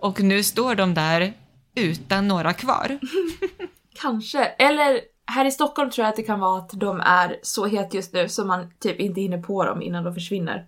[0.00, 1.32] och nu står de där
[1.74, 2.98] utan några kvar?
[3.94, 4.44] Kanske.
[4.44, 7.94] Eller här i Stockholm tror jag att det kan vara att de är så het
[7.94, 10.66] just nu så man typ inte hinner på dem innan de försvinner.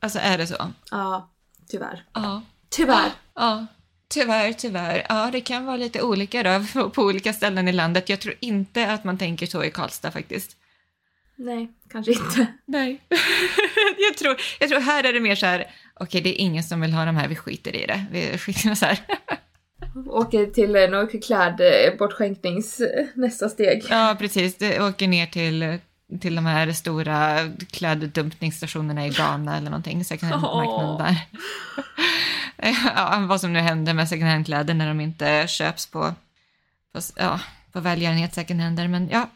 [0.00, 0.72] Alltså är det så?
[0.90, 1.30] Ja,
[1.68, 2.04] tyvärr.
[2.12, 2.42] Ja.
[2.68, 3.10] Tyvärr.
[3.34, 3.66] Ja,
[4.08, 5.06] tyvärr, tyvärr.
[5.08, 8.08] Ja, det kan vara lite olika då på, på olika ställen i landet.
[8.08, 10.56] Jag tror inte att man tänker så i Karlstad faktiskt.
[11.36, 12.46] Nej, kanske inte.
[12.64, 13.00] Nej.
[13.98, 16.80] jag, tror, jag tror här är det mer så här, okej det är ingen som
[16.80, 18.04] vill ha de här, vi skiter i det.
[18.12, 18.98] Vi skiter så här.
[20.06, 23.84] Åker till eh, någon klädbortskänknings eh, nästa steg.
[23.90, 24.56] Ja, precis.
[24.58, 25.78] Det åker ner till,
[26.20, 27.38] till de här stora
[27.70, 31.16] kläddumpningsstationerna i Ghana eller någonting, second hand-marknaden där.
[32.96, 36.14] ja, vad som nu händer med second hand-kläder när de inte köps på,
[36.92, 37.40] på, ja,
[37.72, 39.28] på välgörenhet second hander, men ja,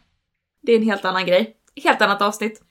[0.63, 1.57] Det är en helt annan grej.
[1.85, 2.63] Helt annat avsnitt.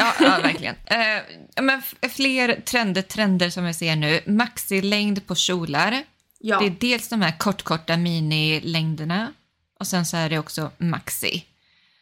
[0.00, 0.74] Ja, ja verkligen.
[0.86, 4.20] Eh, men fler trender, trender som vi ser nu.
[4.26, 6.02] Maxilängd på kjolar.
[6.38, 6.58] Ja.
[6.60, 9.32] Det är dels de här kortkorta minilängderna
[9.80, 11.44] och sen så är det också maxi.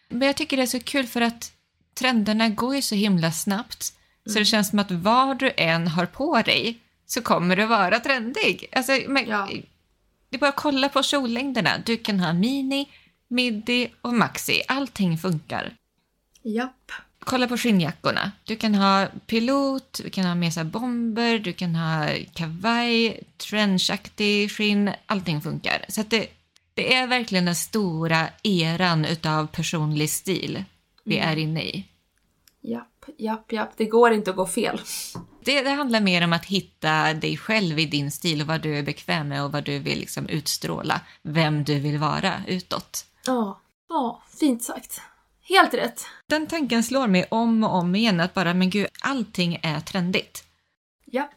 [0.08, 1.52] Men jag tycker det är så kul för att
[1.94, 3.92] trenderna går ju så himla snabbt.
[4.26, 8.00] Så det känns som att vad du än har på dig så kommer du vara
[8.00, 8.68] trendig.
[8.72, 9.48] Alltså, men, Ja.
[10.30, 11.78] Det är bara att kolla på kjollängderna.
[11.86, 12.88] Du kan ha mini,
[13.28, 14.62] midi och maxi.
[14.68, 15.72] Allting funkar.
[16.42, 16.92] Japp.
[17.28, 18.32] Kolla på skinnjackorna.
[18.44, 24.50] Du kan ha pilot, du kan ha med sig bomber, du kan ha kavaj, trenchaktig
[24.50, 25.84] skinn, allting funkar.
[25.88, 26.26] Så det,
[26.74, 30.64] det är verkligen den stora eran utav personlig stil
[31.04, 31.84] vi är inne i.
[32.60, 33.70] Japp, japp, japp.
[33.76, 34.80] Det går inte att gå fel.
[35.44, 38.78] Det, det handlar mer om att hitta dig själv i din stil och vad du
[38.78, 43.06] är bekväm med och vad du vill liksom utstråla, vem du vill vara utåt.
[43.26, 43.60] Ja.
[43.88, 45.00] Ja, fint sagt.
[45.48, 46.06] Helt rätt.
[46.26, 50.44] Den tanken slår mig om och om igen att bara, men gud, allting är trendigt.
[51.06, 51.34] Japp.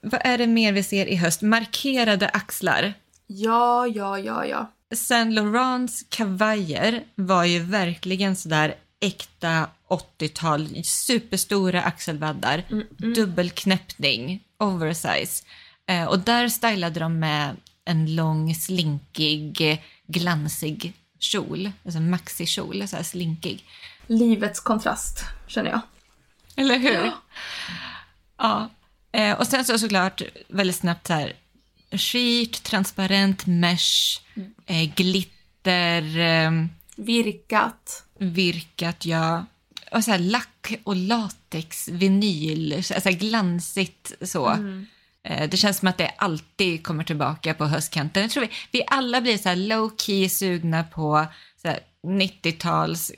[0.00, 1.42] Vad är det mer vi ser i höst?
[1.42, 2.94] Markerade axlar.
[3.26, 4.72] Ja, ja, ja, ja.
[4.94, 12.62] Saint Laurents kavajer var ju verkligen sådär äkta 80-tal, superstora axelvaddar,
[13.14, 15.44] dubbelknäppning, oversize.
[15.86, 23.02] Eh, och där stylade de med en lång, slinkig, glansig kjol, alltså maxi-kjol, så här
[23.02, 23.64] slinkig.
[24.06, 25.80] Livets kontrast, känner jag.
[26.56, 27.12] Eller hur?
[28.38, 28.70] Ja.
[29.12, 31.32] Eh, och sen så såklart väldigt snabbt så här
[31.90, 34.20] sheet, transparent mesh,
[34.66, 36.50] eh, glitter, eh,
[36.96, 38.04] Virkat.
[38.18, 39.46] virkat, ja.
[39.92, 44.50] Och så här lack och latex, vinyl, så här glansigt så.
[44.50, 44.82] Eh,
[45.22, 48.22] det känns som att det alltid kommer tillbaka på höstkanten.
[48.22, 51.26] Jag tror vi, vi alla blir så low key sugna på
[51.62, 53.12] så här 90-tals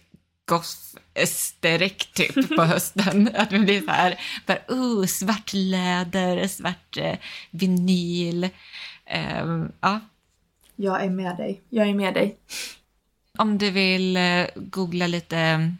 [0.47, 3.31] goth-esterik typ på hösten.
[3.35, 7.17] Att vi blir så här, bara, uh, svart läder, svart eh,
[7.51, 8.49] vinyl.
[9.07, 10.01] Ehm, ja,
[10.77, 11.61] Jag är med dig.
[11.69, 12.37] Jag är med dig.
[13.38, 15.73] om du vill eh, googla lite,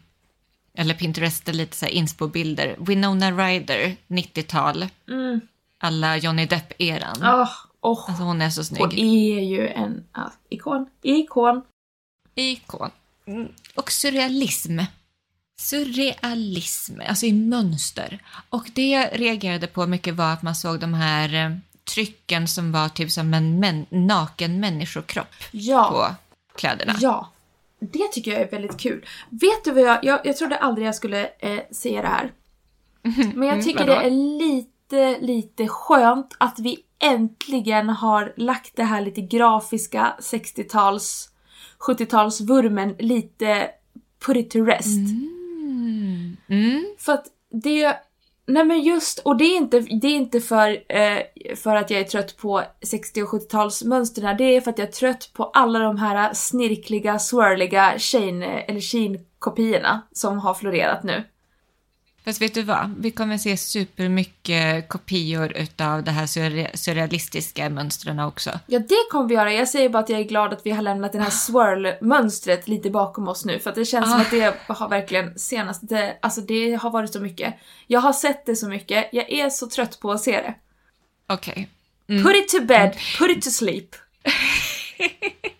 [0.77, 2.75] eller Pinteresta lite så här inspo-bilder.
[2.79, 4.87] Winona Ryder, 90-tal.
[5.07, 5.41] Mm.
[5.85, 7.23] Alla Johnny Depp-eran.
[7.23, 7.49] Oh,
[7.81, 8.05] oh.
[8.07, 8.81] Alltså hon är så snygg.
[8.81, 10.89] Hon är ju en ja, ikon.
[11.01, 11.61] Ikon.
[12.35, 12.89] Ikon.
[13.25, 13.47] Mm.
[13.75, 14.79] Och surrealism.
[15.61, 18.19] Surrealism, alltså i mönster.
[18.49, 22.71] Och det jag reagerade på mycket var att man såg de här eh, trycken som
[22.71, 25.89] var typ som en män- naken människokropp Ja.
[25.91, 26.15] på
[26.57, 26.95] kläderna.
[26.99, 27.31] Ja.
[27.79, 29.05] Det tycker jag är väldigt kul.
[29.29, 30.03] Vet du vad jag...
[30.03, 32.31] Jag, jag trodde aldrig jag skulle eh, se det här.
[33.33, 33.99] Men jag tycker vadå?
[33.99, 34.69] det är lite,
[35.19, 41.29] lite skönt att vi äntligen har lagt det här lite grafiska 60-tals,
[41.79, 43.69] 70-talsvurmen lite
[44.25, 44.87] put it to rest.
[44.87, 46.37] Mm.
[46.47, 46.85] Mm.
[46.97, 47.97] För att det...
[48.47, 51.19] Nej men just, och det är inte, det är inte för, eh,
[51.55, 54.37] för att jag är trött på 60 och 70-talsmönstren.
[54.37, 58.79] Det är för att jag är trött på alla de här snirkliga, swirliga Shane, eller
[58.79, 61.23] Sheen-kopiorna som har florerat nu.
[62.25, 62.95] Fast vet du vad?
[62.99, 68.59] Vi kommer se supermycket kopior utav det här surre- surrealistiska mönstren också.
[68.67, 69.53] Ja, det kommer vi göra.
[69.53, 72.89] Jag säger bara att jag är glad att vi har lämnat det här swirl-mönstret lite
[72.89, 73.59] bakom oss nu.
[73.59, 74.21] För att det känns som Ah.
[74.21, 76.13] att det har verkligen senaste...
[76.21, 77.53] Alltså det har varit så mycket.
[77.87, 79.09] Jag har sett det så mycket.
[79.11, 80.53] Jag är så trött på att se det.
[81.27, 81.69] Okej.
[82.07, 83.95] Put it to bed, put it to sleep.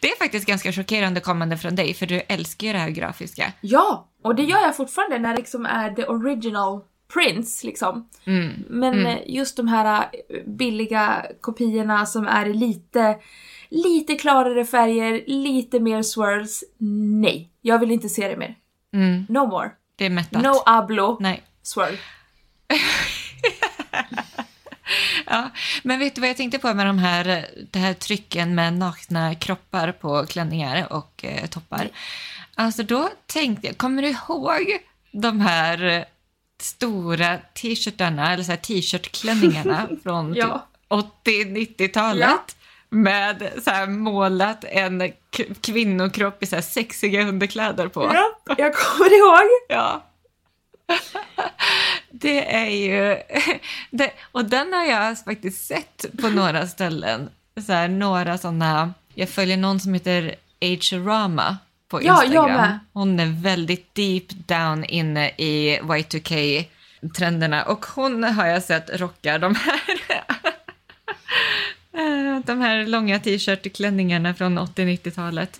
[0.00, 3.52] Det är faktiskt ganska chockerande kommande från dig, för du älskar ju det här grafiska.
[3.60, 4.08] Ja!
[4.22, 6.80] Och det gör jag fortfarande när det liksom är the original
[7.12, 8.08] prints liksom.
[8.24, 8.64] Mm.
[8.68, 13.16] Men eh, just de här eh, billiga kopiorna som är lite,
[13.68, 16.64] lite klarare färger, lite mer swirls.
[17.20, 18.54] Nej, jag vill inte se det mer.
[18.94, 19.26] Mm.
[19.28, 19.70] No more.
[19.96, 20.42] Det är mättat.
[20.42, 21.42] No hablo Nej.
[21.62, 21.94] swirl.
[25.30, 25.50] Ja,
[25.82, 29.34] men vet du vad jag tänkte på med de här, det här trycken med nakna
[29.34, 31.88] kroppar på klänningar och eh, toppar?
[32.54, 34.78] Alltså då tänkte jag, kommer du ihåg
[35.12, 36.02] de här eh,
[36.60, 40.66] stora t-shirtarna, eller så här t-shirt-klänningarna från Ja.
[41.24, 42.28] typ 80-90-talet?
[42.30, 42.40] Ja.
[42.88, 45.12] Med så här målat en
[45.60, 48.10] kvinnokropp i så här sexiga underkläder på.
[48.14, 49.48] Ja, jag kommer ihåg.
[49.68, 50.02] Ja.
[52.10, 53.16] Det är ju...
[53.90, 57.28] Det, och den har jag faktiskt sett på några ställen.
[57.66, 58.94] Så här, några sådana...
[59.14, 61.56] Jag följer någon som heter H-Rama
[61.88, 62.52] på Ja, jag Instagram.
[62.52, 62.78] med.
[62.92, 69.54] Hon är väldigt deep down inne i Y2K-trenderna och hon har jag sett rocka de
[69.54, 69.80] här
[72.46, 75.56] de här långa t-shirt-klänningarna från 80-90-talet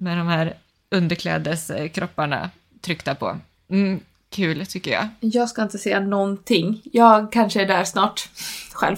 [0.00, 0.54] med de här
[0.90, 3.38] underklädeskropparna tryckta på.
[3.70, 5.08] Mm, kul tycker jag.
[5.20, 6.82] Jag ska inte säga någonting.
[6.84, 8.28] Jag kanske är där snart.
[8.72, 8.96] Själv.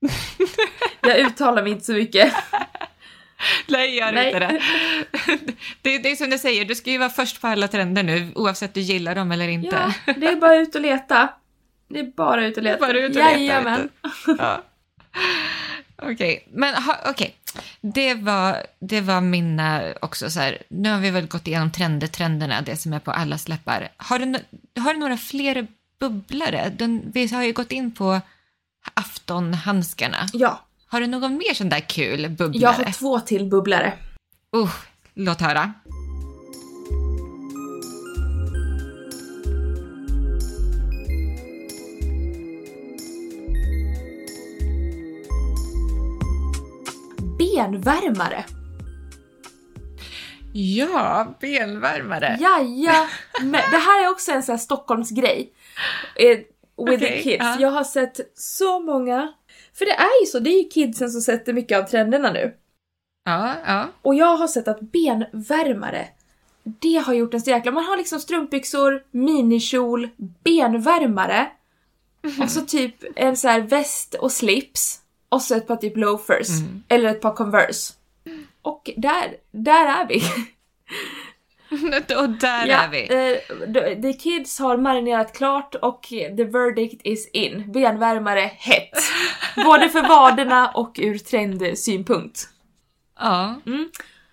[1.00, 2.34] Jag uttalar mig inte så mycket.
[3.66, 4.26] Nej, gör Nej.
[4.26, 4.60] inte det.
[5.82, 5.98] det.
[5.98, 8.74] Det är som du säger, du ska ju vara först på alla trender nu oavsett
[8.74, 9.92] du gillar dem eller inte.
[10.06, 11.28] Ja, det är bara ut och leta.
[11.88, 12.86] Det är bara ut och leta.
[12.86, 13.88] Bara ut och leta, Jajamän.
[14.38, 14.62] Ja.
[16.02, 17.36] Okej, men ha, okej.
[17.80, 22.06] Det, var, det var mina också så här, nu har vi väl gått igenom trender,
[22.06, 23.88] trenderna, det som är på alla släppar.
[23.96, 24.34] Har du,
[24.80, 25.66] har du några fler
[26.00, 26.72] bubblare?
[26.76, 28.20] Den, vi har ju gått in på
[28.94, 30.28] aftonhandskarna.
[30.32, 32.62] Ja, Har du någon mer sån där kul bubblare?
[32.62, 33.92] jag har två till bubblare.
[34.56, 34.70] Uh,
[35.14, 35.72] låt höra.
[47.56, 48.44] Benvärmare.
[50.52, 52.38] Ja, benvärmare.
[52.40, 53.08] Jaja,
[53.40, 55.52] men det här är också en sån här Stockholmsgrej.
[56.16, 57.36] Eh, with the Okej, kids.
[57.38, 57.56] ja.
[57.60, 59.32] Jag har sett så många.
[59.74, 62.54] För det är ju så, det är ju kidsen som sätter mycket av trenderna nu.
[63.24, 63.88] Ja, ja.
[64.02, 66.08] Och jag har sett att benvärmare,
[66.62, 67.72] det har gjort en så jäkla...
[67.72, 70.08] Man har liksom strumpbyxor, minikjol,
[70.44, 71.50] benvärmare
[72.42, 75.01] och så typ en så här väst och slips
[75.32, 76.48] och så ett par typ loafers
[76.88, 77.92] eller ett par Converse.
[78.62, 80.22] Och där, där är vi.
[82.16, 83.02] Och där Ja, är vi.
[83.02, 86.02] eh, the, the kids har marinerat klart och
[86.36, 87.72] the verdict is in.
[87.72, 88.90] Benvärmare hett.
[89.64, 92.48] Både för vaderna och ur trendsynpunkt.
[93.18, 93.54] Ja.
[93.66, 93.90] Mm.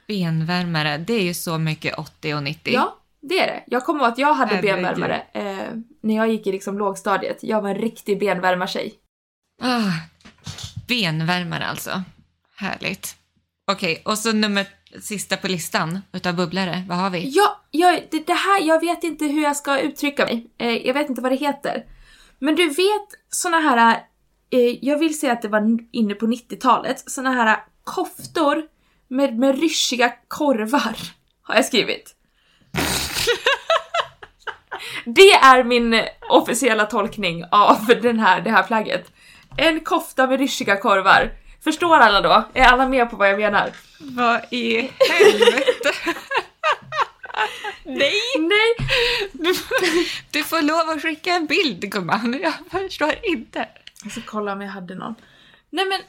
[0.07, 2.73] Benvärmare, det är ju så mycket 80 och 90.
[2.73, 3.63] Ja, det är det.
[3.67, 4.75] Jag kommer ihåg att jag hade Herregud.
[4.75, 5.57] benvärmare eh,
[6.01, 7.37] när jag gick i liksom lågstadiet.
[7.43, 8.93] Jag var en riktig benvärmartjej.
[9.61, 9.91] Ah,
[10.89, 12.03] benvärmare alltså.
[12.55, 13.15] Härligt.
[13.71, 14.67] Okej, och så nummer
[15.01, 16.83] sista på listan utav bubblare.
[16.89, 17.29] Vad har vi?
[17.29, 20.51] Ja, jag, det, det här, jag vet inte hur jag ska uttrycka mig.
[20.57, 21.85] Eh, jag vet inte vad det heter.
[22.39, 24.03] Men du vet såna här,
[24.51, 28.63] eh, jag vill säga att det var inne på 90-talet, såna här koftor
[29.07, 30.95] med, med ryschiga korvar.
[31.41, 32.15] Har jag skrivit.
[35.05, 39.11] Det är min officiella tolkning av den här, det här plagget.
[39.57, 41.31] En kofta med ryschiga korvar.
[41.63, 42.43] Förstår alla då?
[42.53, 43.71] Är alla med på vad jag menar?
[43.99, 45.91] Vad i helvete?
[47.83, 48.21] Nej!
[48.39, 48.75] Nej!
[49.31, 49.53] Du,
[50.31, 52.39] du får lov att skicka en bild gumman.
[52.41, 53.67] Jag förstår inte.
[54.03, 55.15] Jag ska kolla om jag hade någon.
[55.69, 56.01] Nej men,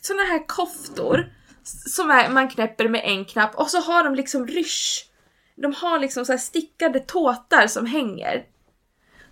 [0.00, 1.32] såna här koftor
[1.64, 5.06] som är, man knäpper med en knapp och så har de liksom rysch.
[5.56, 8.44] De har liksom så här stickade tåtar som hänger.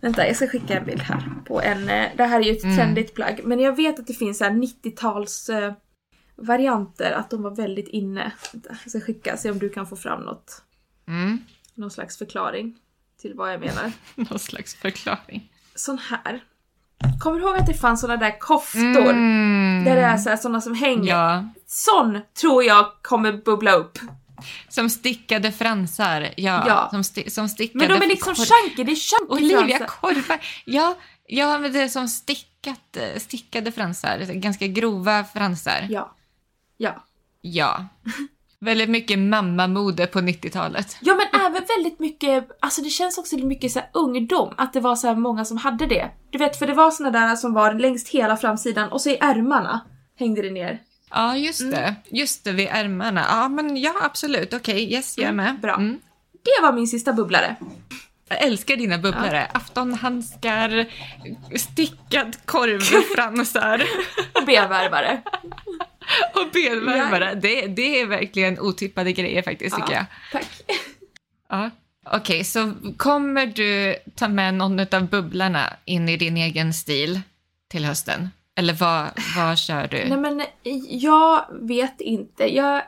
[0.05, 2.65] Vänta, jag ska skicka en bild här på en, eh, det här är ju ett
[2.65, 2.77] Mm.
[2.77, 5.73] trendigt plagg, men jag vet att det finns så här 90-tals eh,
[6.37, 8.33] varianter, att de var väldigt inne.
[8.53, 10.63] Vänta, jag ska skicka, se om du kan få fram något,
[11.09, 11.39] Mm.
[11.75, 12.75] någon slags förklaring
[13.21, 13.93] till vad jag menar.
[14.31, 15.53] Någon slags förklaring.
[15.75, 16.45] Sån här.
[17.21, 19.11] Kommer du ihåg att det fanns såna där koftor?
[19.11, 19.85] Mm.
[19.85, 21.13] Där det är så här, såna som hänger.
[21.15, 23.99] Ja, Sån tror jag kommer bubbla upp.
[24.69, 26.21] Som stickade fransar.
[26.37, 26.89] Ja, Ja.
[26.91, 27.89] Som, sti- som stickade...
[27.89, 29.87] Men de är liksom chunky, det är chunky Olivia fransar.
[29.87, 30.41] korvar.
[30.65, 30.97] Ja,
[31.29, 34.19] ja, men det är som stickat, eh, stickade fransar.
[34.19, 35.87] Ganska grova fransar.
[35.91, 36.15] Ja.
[36.77, 37.05] Ja.
[37.41, 37.87] Ja.
[38.61, 40.97] Väldigt mycket mammamode på 90-talet.
[41.01, 44.97] Ja men även väldigt mycket, alltså det känns också mycket så ungdom, att det var
[44.97, 46.11] så många som hade det.
[46.31, 49.19] Du vet för det var såna där som var längst hela framsidan och så i
[49.21, 49.81] ärmarna
[50.19, 50.79] hängde det ner.
[51.15, 51.95] Ja, just det.
[52.11, 53.25] Just det, vid ärmarna.
[53.29, 54.55] Ja, men ja, absolut.
[54.55, 55.61] Okej, yes, jag är med.
[55.61, 55.75] bra.
[55.75, 56.01] Mm.
[56.33, 57.57] Det var min sista bubblare.
[58.29, 59.47] Jag älskar dina bubblare.
[59.53, 60.87] Aftonhandskar,
[61.57, 63.83] stickad korvfransar
[64.35, 65.23] Och benvärmare.
[66.35, 67.35] och benvärmare.
[67.35, 70.05] Det, det är verkligen otippade grejer faktiskt, tycker jag.
[70.33, 70.47] Tack.
[71.49, 71.71] Ja.
[72.07, 77.21] Okej, så kommer du ta med någon av bubblarna in i din egen stil
[77.69, 78.31] till hösten?
[78.57, 80.05] Eller vad, vad kör du?
[80.05, 80.43] Nej men
[80.89, 82.55] jag vet inte.
[82.55, 82.83] Jag,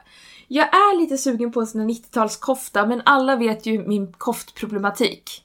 [0.49, 5.43] jag är lite sugen på en sån här 90-talskofta men alla vet ju min koftproblematik.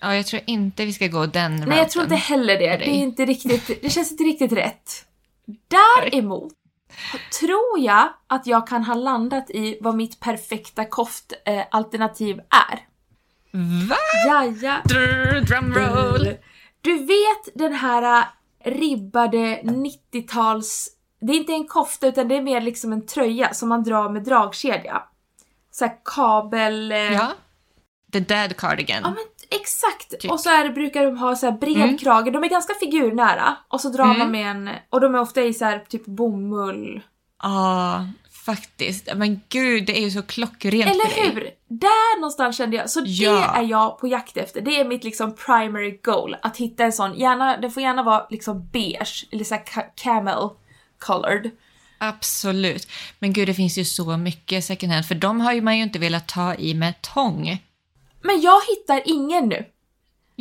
[0.00, 2.26] Ja, jag tror inte vi ska gå den Nej jag tror inte routen.
[2.38, 2.76] heller det.
[2.76, 5.06] Det, är inte riktigt, det känns inte riktigt rätt.
[5.68, 6.52] Däremot
[7.40, 12.86] tror jag att jag kan ha landat i vad mitt perfekta koftalternativ är.
[13.88, 13.96] Va?
[14.26, 14.82] Jaja.
[15.46, 16.36] Drumroll!
[16.80, 18.24] Du vet den här äh,
[18.64, 20.88] ribbade 90-tals...
[21.20, 24.08] Det är inte en kofta utan det är mer liksom en tröja som man drar
[24.08, 25.02] med dragkedja.
[25.70, 26.92] Så här kabel...
[26.92, 27.32] eh, Ja.
[28.12, 29.02] The Dead Cardigan.
[29.04, 29.24] Ja men
[29.60, 30.20] exakt!
[30.20, 30.30] Typ.
[30.30, 31.98] Och så är det, brukar de ha så här bred Mm.
[31.98, 33.56] krage, de är ganska figurnära.
[33.68, 34.18] Och så drar Mm.
[34.18, 34.70] man med en...
[34.90, 37.00] Och de är ofta i så här typ bomull.
[37.42, 38.06] Ja,
[38.44, 39.08] faktiskt.
[39.16, 41.50] Men gud, det är ju så klockrent Eller hur?
[41.68, 42.90] Där någonstans kände jag.
[42.90, 43.32] Så Ja.
[43.32, 44.60] det är jag på jakt efter.
[44.60, 46.36] Det är mitt liksom primary goal.
[46.42, 49.90] Att hitta en sån, gärna, det får gärna vara liksom beige, eller så här ca-
[49.94, 50.48] camel
[50.98, 51.50] colored.
[51.98, 52.88] Absolut.
[53.18, 55.82] Men gud, det finns ju så mycket second hand, för de har ju man ju
[55.82, 57.62] inte velat ta i med tång.
[58.22, 59.64] Men jag hittar ingen nu.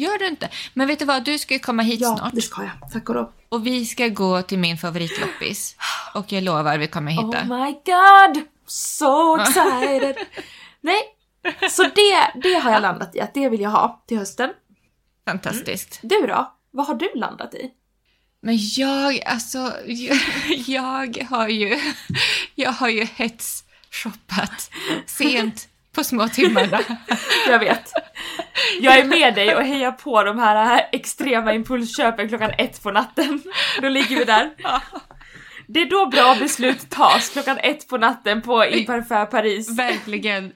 [0.02, 0.50] Gör du inte?
[0.74, 2.34] Men vet du vad, du ska ju komma hit Ja, snart.
[2.36, 2.92] det ska jag.
[2.92, 3.32] Tack och lov.
[3.50, 5.76] Och vi ska gå till min favoritloppis.
[6.14, 7.42] Och jag lovar, vi kommer hitta.
[7.42, 8.46] Oh my god!
[8.66, 10.16] So excited!
[10.82, 11.02] Nej,
[11.70, 14.50] så det, det har jag landat i att det vill jag ha till hösten.
[15.28, 16.00] Fantastiskt.
[16.04, 16.54] Du då?
[16.72, 17.72] Vad har du landat i?
[18.42, 20.20] Men jag, alltså, jag,
[20.68, 21.80] jag har ju,
[22.56, 24.72] jag har ju hets-shoppat
[25.06, 26.80] sent på små timmarna.
[27.48, 27.92] Jag vet.
[28.82, 33.44] Jag är med dig och hejar på de här extrema impulsköpen klockan ett på natten.
[33.82, 34.52] Då ligger vi där.
[35.68, 39.70] Det är då bra beslut tas, klockan ett på natten på Imparfait Paris.
[39.78, 40.52] Verkligen.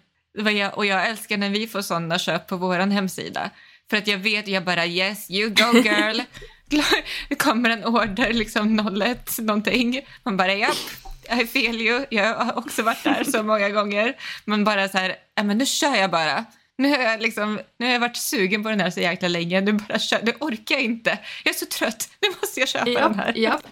[0.73, 3.49] Och jag älskar när vi får sådana köp på vår hemsida.
[3.89, 6.21] För att jag vet, jag bara yes, you go girl.
[7.29, 10.01] Det kommer en order, liksom 01 någonting.
[10.23, 11.04] Man bara japp,
[11.41, 12.05] I feel you.
[12.09, 14.15] Jag har också varit där så många gånger.
[14.45, 16.45] Men bara så här, ja men nu kör jag bara.
[16.77, 19.61] Nu har jag, liksom, nu har jag varit sugen på den här så jäkla länge.
[19.61, 21.17] Nu bara kör, nu orkar jag inte.
[21.43, 23.33] Jag är så trött, nu måste jag köpa den här.
[23.35, 23.59] ja.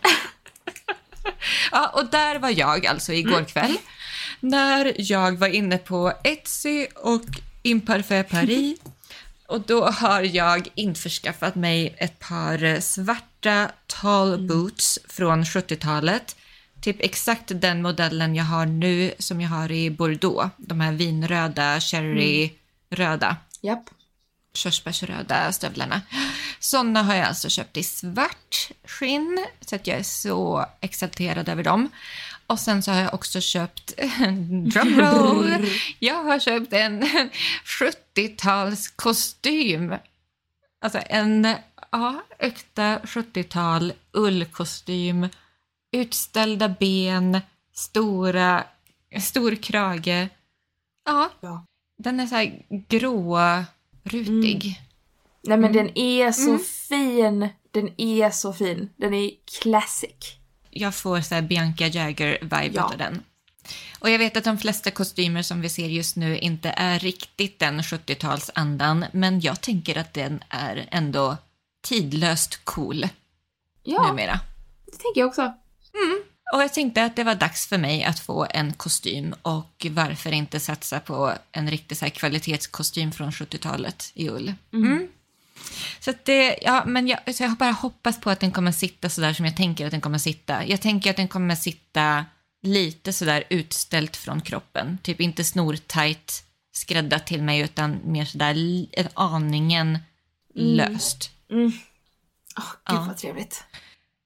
[1.72, 3.78] Ja, och där var jag alltså igår kväll.
[4.40, 7.24] När jag var inne på Etsy och
[7.62, 8.80] Imparfait Paris.
[9.48, 16.36] Och då har jag införskaffat mig ett par svarta tall boots från 70-talet.
[16.84, 20.50] Typ exakt den modellen jag har nu som jag har i Bordeaux.
[20.58, 23.84] De här vinröda, cherryröda Japp.
[24.54, 26.02] körsbärsröda stövlarna.
[26.60, 31.64] Såna har jag alltså köpt i svart skinn, så att jag är så exalterad över
[31.64, 31.90] dem.
[32.48, 33.94] Och sen så har jag också köpt,
[34.74, 35.66] drumroll,
[36.00, 37.04] jag har köpt en
[37.66, 40.00] 70-talskostym.
[40.82, 41.56] Alltså en
[41.92, 45.28] ja, äkta 70-tal ullkostym,
[45.94, 47.40] utställda ben,
[47.74, 48.64] stora,
[49.22, 50.28] stor krage.
[51.06, 51.66] Ja, Ja.
[51.98, 53.40] den är så här grå,
[54.04, 54.82] rutig.
[55.44, 56.60] Nej men den är så Mm.
[56.90, 57.50] fin.
[57.72, 58.90] Den är så fin.
[58.98, 59.32] Den är
[59.62, 60.36] classic.
[60.70, 62.84] Jag får så här Bianca Jagger-vibe Ja.
[62.84, 63.24] av den.
[64.00, 67.60] Och jag vet att de flesta kostymer som vi ser just nu inte är riktigt
[67.60, 71.38] den 70-talsandan, men jag tänker att den är ändå
[71.88, 73.08] tidlöst cool
[73.84, 74.40] Ja, numera.
[74.86, 75.54] det tänker jag också.
[76.54, 80.32] Och jag tänkte att det var dags för mig att få en kostym och varför
[80.32, 84.54] inte satsa på en riktig så kvalitetskostym från 70-talet i ull.
[84.74, 85.08] Mm.
[86.00, 89.10] Så, att det, ja, men jag, så jag bara hoppas på att den kommer sitta
[89.10, 90.66] så där som jag tänker att den kommer sitta.
[90.68, 92.26] Jag tänker att den kommer sitta
[92.62, 94.98] lite så där utställt från kroppen.
[95.04, 100.00] Typ inte snortajt skräddat till mig utan mer så där li- en aningen
[100.56, 101.32] löst.
[101.52, 103.06] Åh, gud Ja.
[103.08, 103.64] vad trevligt.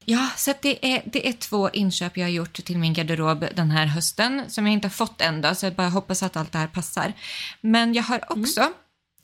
[0.09, 3.71] Ja, så det, är, det är två inköp jag har gjort till min garderob den
[3.71, 6.51] här hösten som jag inte har fått än då, så jag bara hoppas att allt
[6.51, 7.13] det här passar.
[7.61, 8.61] Men jag har också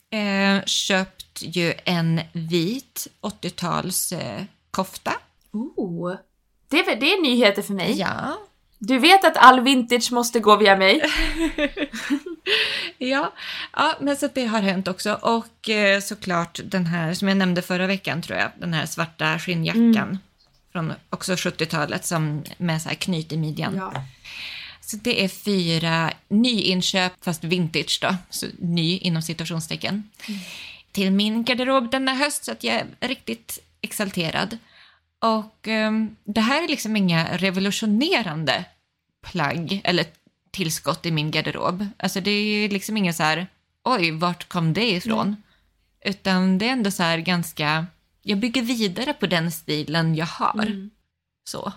[0.10, 5.14] eh, köpt ju en vit 80-tals eh, kofta.
[5.52, 6.16] Oh.
[6.68, 8.00] Det, är, det är nyheter för mig.
[8.00, 8.38] Ja.
[8.78, 11.02] Du vet att all vintage måste gå via mig.
[12.98, 13.34] Ja,
[13.74, 15.14] ja men så det har hänt också.
[15.14, 19.40] Och eh, såklart den här som jag nämnde förra veckan tror jag, den här svarta
[19.40, 20.20] skinnjackan
[20.74, 23.76] från också 70-talet som med så här knyt i midjan.
[23.76, 23.94] Ja.
[24.82, 30.10] Så det är fyra nyinköp, fast vintage då, så ny inom citationstecken,
[30.92, 34.58] till min garderob denna höst så att jag är riktigt exalterad.
[35.20, 38.66] Och ehm, det här är liksom inga revolutionerande
[39.32, 40.06] plagg eller
[40.52, 41.88] tillskott i min garderob.
[41.98, 43.48] Alltså det är liksom inga så här,
[43.84, 45.36] oj, vart kom det ifrån?
[46.06, 47.86] Utan det är ändå så här ganska,
[48.24, 50.90] jag bygger vidare på den stilen jag har.
[51.50, 51.74] Så.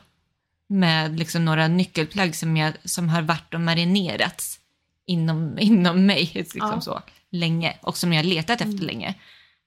[0.68, 4.60] Med liksom några nyckelplagg som, jag, som har varit och marinerats
[5.06, 6.80] inom, inom mig liksom Ja.
[6.80, 9.14] så länge och som jag har letat efter länge.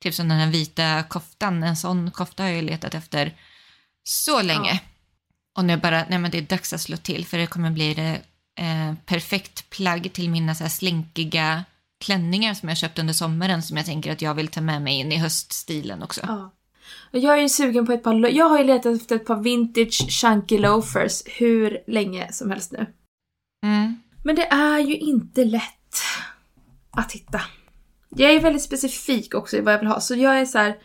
[0.01, 3.33] Typ som den här vita koftan, en sån kofta har jag letat efter
[4.03, 4.71] så länge.
[4.71, 4.79] Ja.
[5.57, 7.93] Och nu bara, nej men det är dags att slå till för det kommer bli
[7.93, 8.21] det
[8.59, 11.65] eh, perfekt plagg till mina så här slinkiga
[11.99, 14.93] klänningar som jag köpt under sommaren som jag tänker att jag vill ta med mig
[14.93, 16.21] in i höststilen också.
[16.27, 16.51] Ja.
[17.11, 20.09] Jag är ju sugen på ett par, jag har ju letat efter ett par vintage
[20.09, 22.85] chunky loafers hur länge som helst nu.
[23.65, 23.95] Mm.
[24.23, 26.01] Men det är ju inte lätt
[26.91, 27.41] att hitta.
[28.09, 30.77] Jag är väldigt specifik också i vad jag vill ha, så jag är så här.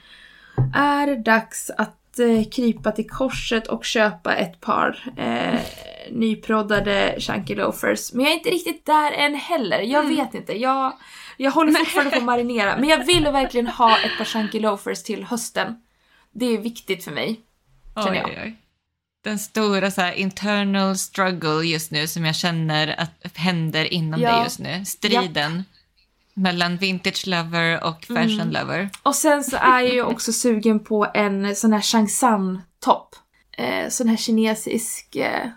[0.75, 5.61] Är det dags att eh, krypa till korset och köpa ett par eh,
[6.13, 8.13] nyproddade chunky loafers?
[8.13, 9.81] Men jag är inte riktigt där än heller.
[9.81, 10.59] Jag vet inte.
[10.59, 10.93] Jag,
[11.37, 12.77] jag håller fortfarande på att marinera.
[12.77, 15.75] Men jag vill verkligen ha ett par chunky loafers till hösten.
[16.35, 17.41] Det är viktigt för mig.
[17.95, 18.27] Känner Oj, jag.
[18.31, 18.57] oj, oj.
[19.25, 24.33] Den stora så här, internal struggle just nu som jag känner att händer inom Ja.
[24.35, 24.85] dig just nu.
[24.85, 25.65] Striden
[26.35, 28.51] mellan vintage lover och fashion Mm.
[28.51, 28.91] lover.
[29.03, 33.15] Och sen så är jag ju också sugen på en sån här Changsan-topp.
[33.59, 35.17] Eh, sån här kinesisk.
[35.17, 35.49] Eh,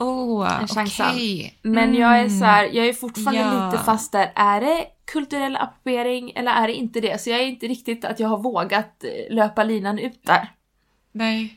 [0.00, 1.58] Åh, En chans okej.
[1.62, 3.54] men jag är så här, jag är fortfarande Mm.
[3.56, 3.70] Ja.
[3.70, 4.32] lite fast där.
[4.34, 7.20] Är det kulturell appropriering eller är det inte det?
[7.20, 10.52] Så jag är inte riktigt att jag har vågat eh, löpa linan ut där.
[11.12, 11.54] Nej.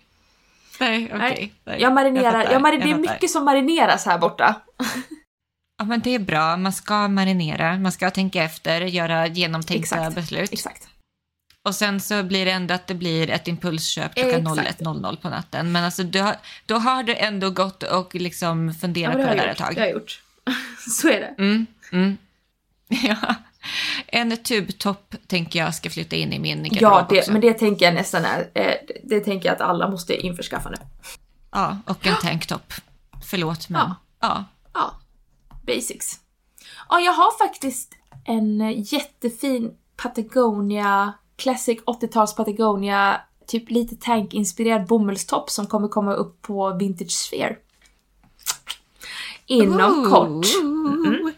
[0.80, 1.54] Nej, okej.
[1.64, 4.62] Nej, Jag marinerar, fattar, jag mariner, det är mycket som marineras här borta.
[5.78, 6.58] Ja, men det är bra.
[6.58, 10.16] Man ska marinera, man ska tänka efter, göra genomtänkta Exakt.
[10.16, 10.54] beslut.
[10.54, 10.88] Exakt.
[11.64, 14.82] Och sen så blir det ändå att det blir ett impulsköp klockan Exakt.
[14.82, 15.72] 01.00 på natten.
[15.72, 16.36] Men alltså, du har,
[16.66, 19.58] då har du ändå gått och liksom Ja, funderat men på det där jag ett
[19.58, 19.76] tag.
[19.76, 20.22] Det har jag gjort.
[20.89, 21.36] så är det.
[21.38, 22.18] Mm, mm.
[23.04, 23.36] Ja.
[24.08, 27.32] En tubtopp tänker jag ska flytta in i min garderob Ja, det, också.
[27.32, 28.74] men det tänker jag nästan är, eh,
[29.04, 30.76] det tänker jag att alla måste införskaffa nu.
[31.52, 32.74] Ja, och en tanktopp.
[33.26, 33.96] Förlåt, men Ja.
[34.22, 34.46] ja.
[34.74, 34.92] Ja,
[35.68, 36.20] basics.
[36.89, 37.94] Ja, jag har faktiskt
[38.26, 46.42] en eh, jättefin Patagonia, classic 80-tals Patagonia, typ lite tankinspirerad bomullstopp som kommer komma upp
[46.42, 47.56] på Vintage Sphere.
[49.46, 50.10] Inom Ooh.
[50.10, 50.46] kort.
[51.06, 51.34] Gud, det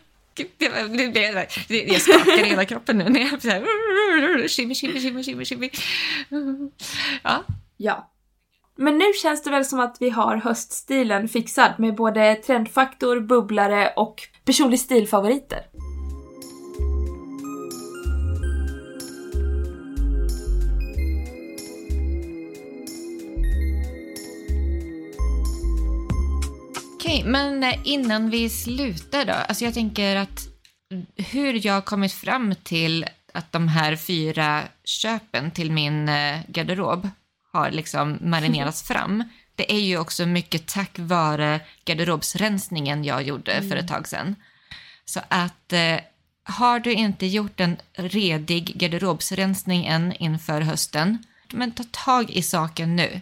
[1.68, 5.70] jag skakar i hela kroppen nu när jag så här, shimmy, shimmy, shimmy, shimmy, shimmy.
[7.24, 7.44] Ja,
[7.78, 8.10] Ja.
[8.76, 13.94] Men nu känns det väl som att vi har höststilen fixad med både trendfaktor, bubblare
[13.96, 14.16] och
[14.46, 15.60] personlig stilfavoriter.
[27.14, 29.34] Okej, men eh, innan vi slutar då.
[29.34, 30.47] Alltså jag tänker att
[31.16, 37.09] hur jag har kommit fram till att de här fyra köpen till min eh, garderob
[37.53, 39.24] har liksom marinerats fram.
[39.55, 44.36] Det är ju också mycket tack vare garderobsrensningen jag gjorde för ett tag sedan.
[45.05, 45.99] Så att eh,
[46.43, 51.18] har du inte gjort en redig garderobsrensning än inför hösten,
[51.51, 53.22] men ta tag i saken nu.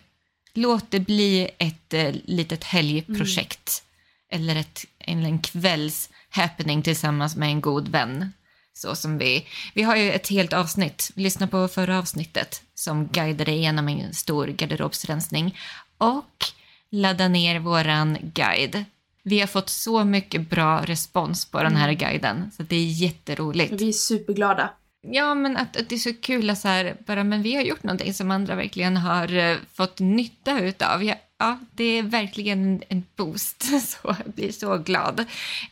[0.54, 3.84] Låt det bli ett eh, litet helgprojekt
[4.32, 8.34] eller, ett, eller en kvälls happening tillsammans med en god vän.
[8.74, 13.46] Så som vi, vi har ju ett helt avsnitt, lyssna på förra avsnittet, som guidar
[13.46, 15.58] dig igenom en stor garderobsrensning.
[15.98, 16.46] Och
[16.92, 18.86] ladda ner våran guide.
[19.24, 23.82] Vi har fått så mycket bra respons på den här guiden, så det är jätteroligt.
[23.82, 24.70] Vi är superglada.
[25.04, 27.62] Ja, men att, att det är så kul att så här, bara, men vi har
[27.64, 31.04] gjort någonting som andra verkligen har eh, fått nytta utav.
[31.04, 35.26] Ja, ja, det är verkligen en- en boost, så jag blir så glad.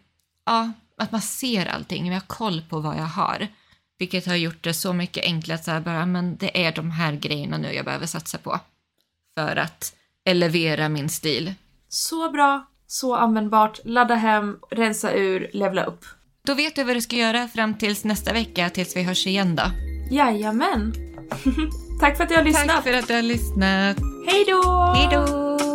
[0.45, 2.09] ja, att man ser allting.
[2.09, 3.47] Vi har koll på vad jag har.
[3.97, 7.13] Vilket har gjort det så mycket enklare att så bara, men det är de här
[7.13, 8.59] grejerna nu jag behöver satsa på.
[9.37, 9.95] För att
[10.25, 11.53] elevera min stil.
[11.89, 13.79] Så bra, Så användbart.
[13.83, 16.05] Ladda hem, rensa ur, levla upp.
[16.49, 19.55] Då vet du vad du ska göra fram tills nästa vecka, tills vi hörs igen
[19.55, 19.63] då.
[20.11, 20.93] Jajamän.
[21.99, 22.67] Tack för att du har lyssnat.
[22.67, 23.97] Tack för att du har lyssnat.
[24.27, 24.93] Hej då!
[24.95, 25.68] Hej då!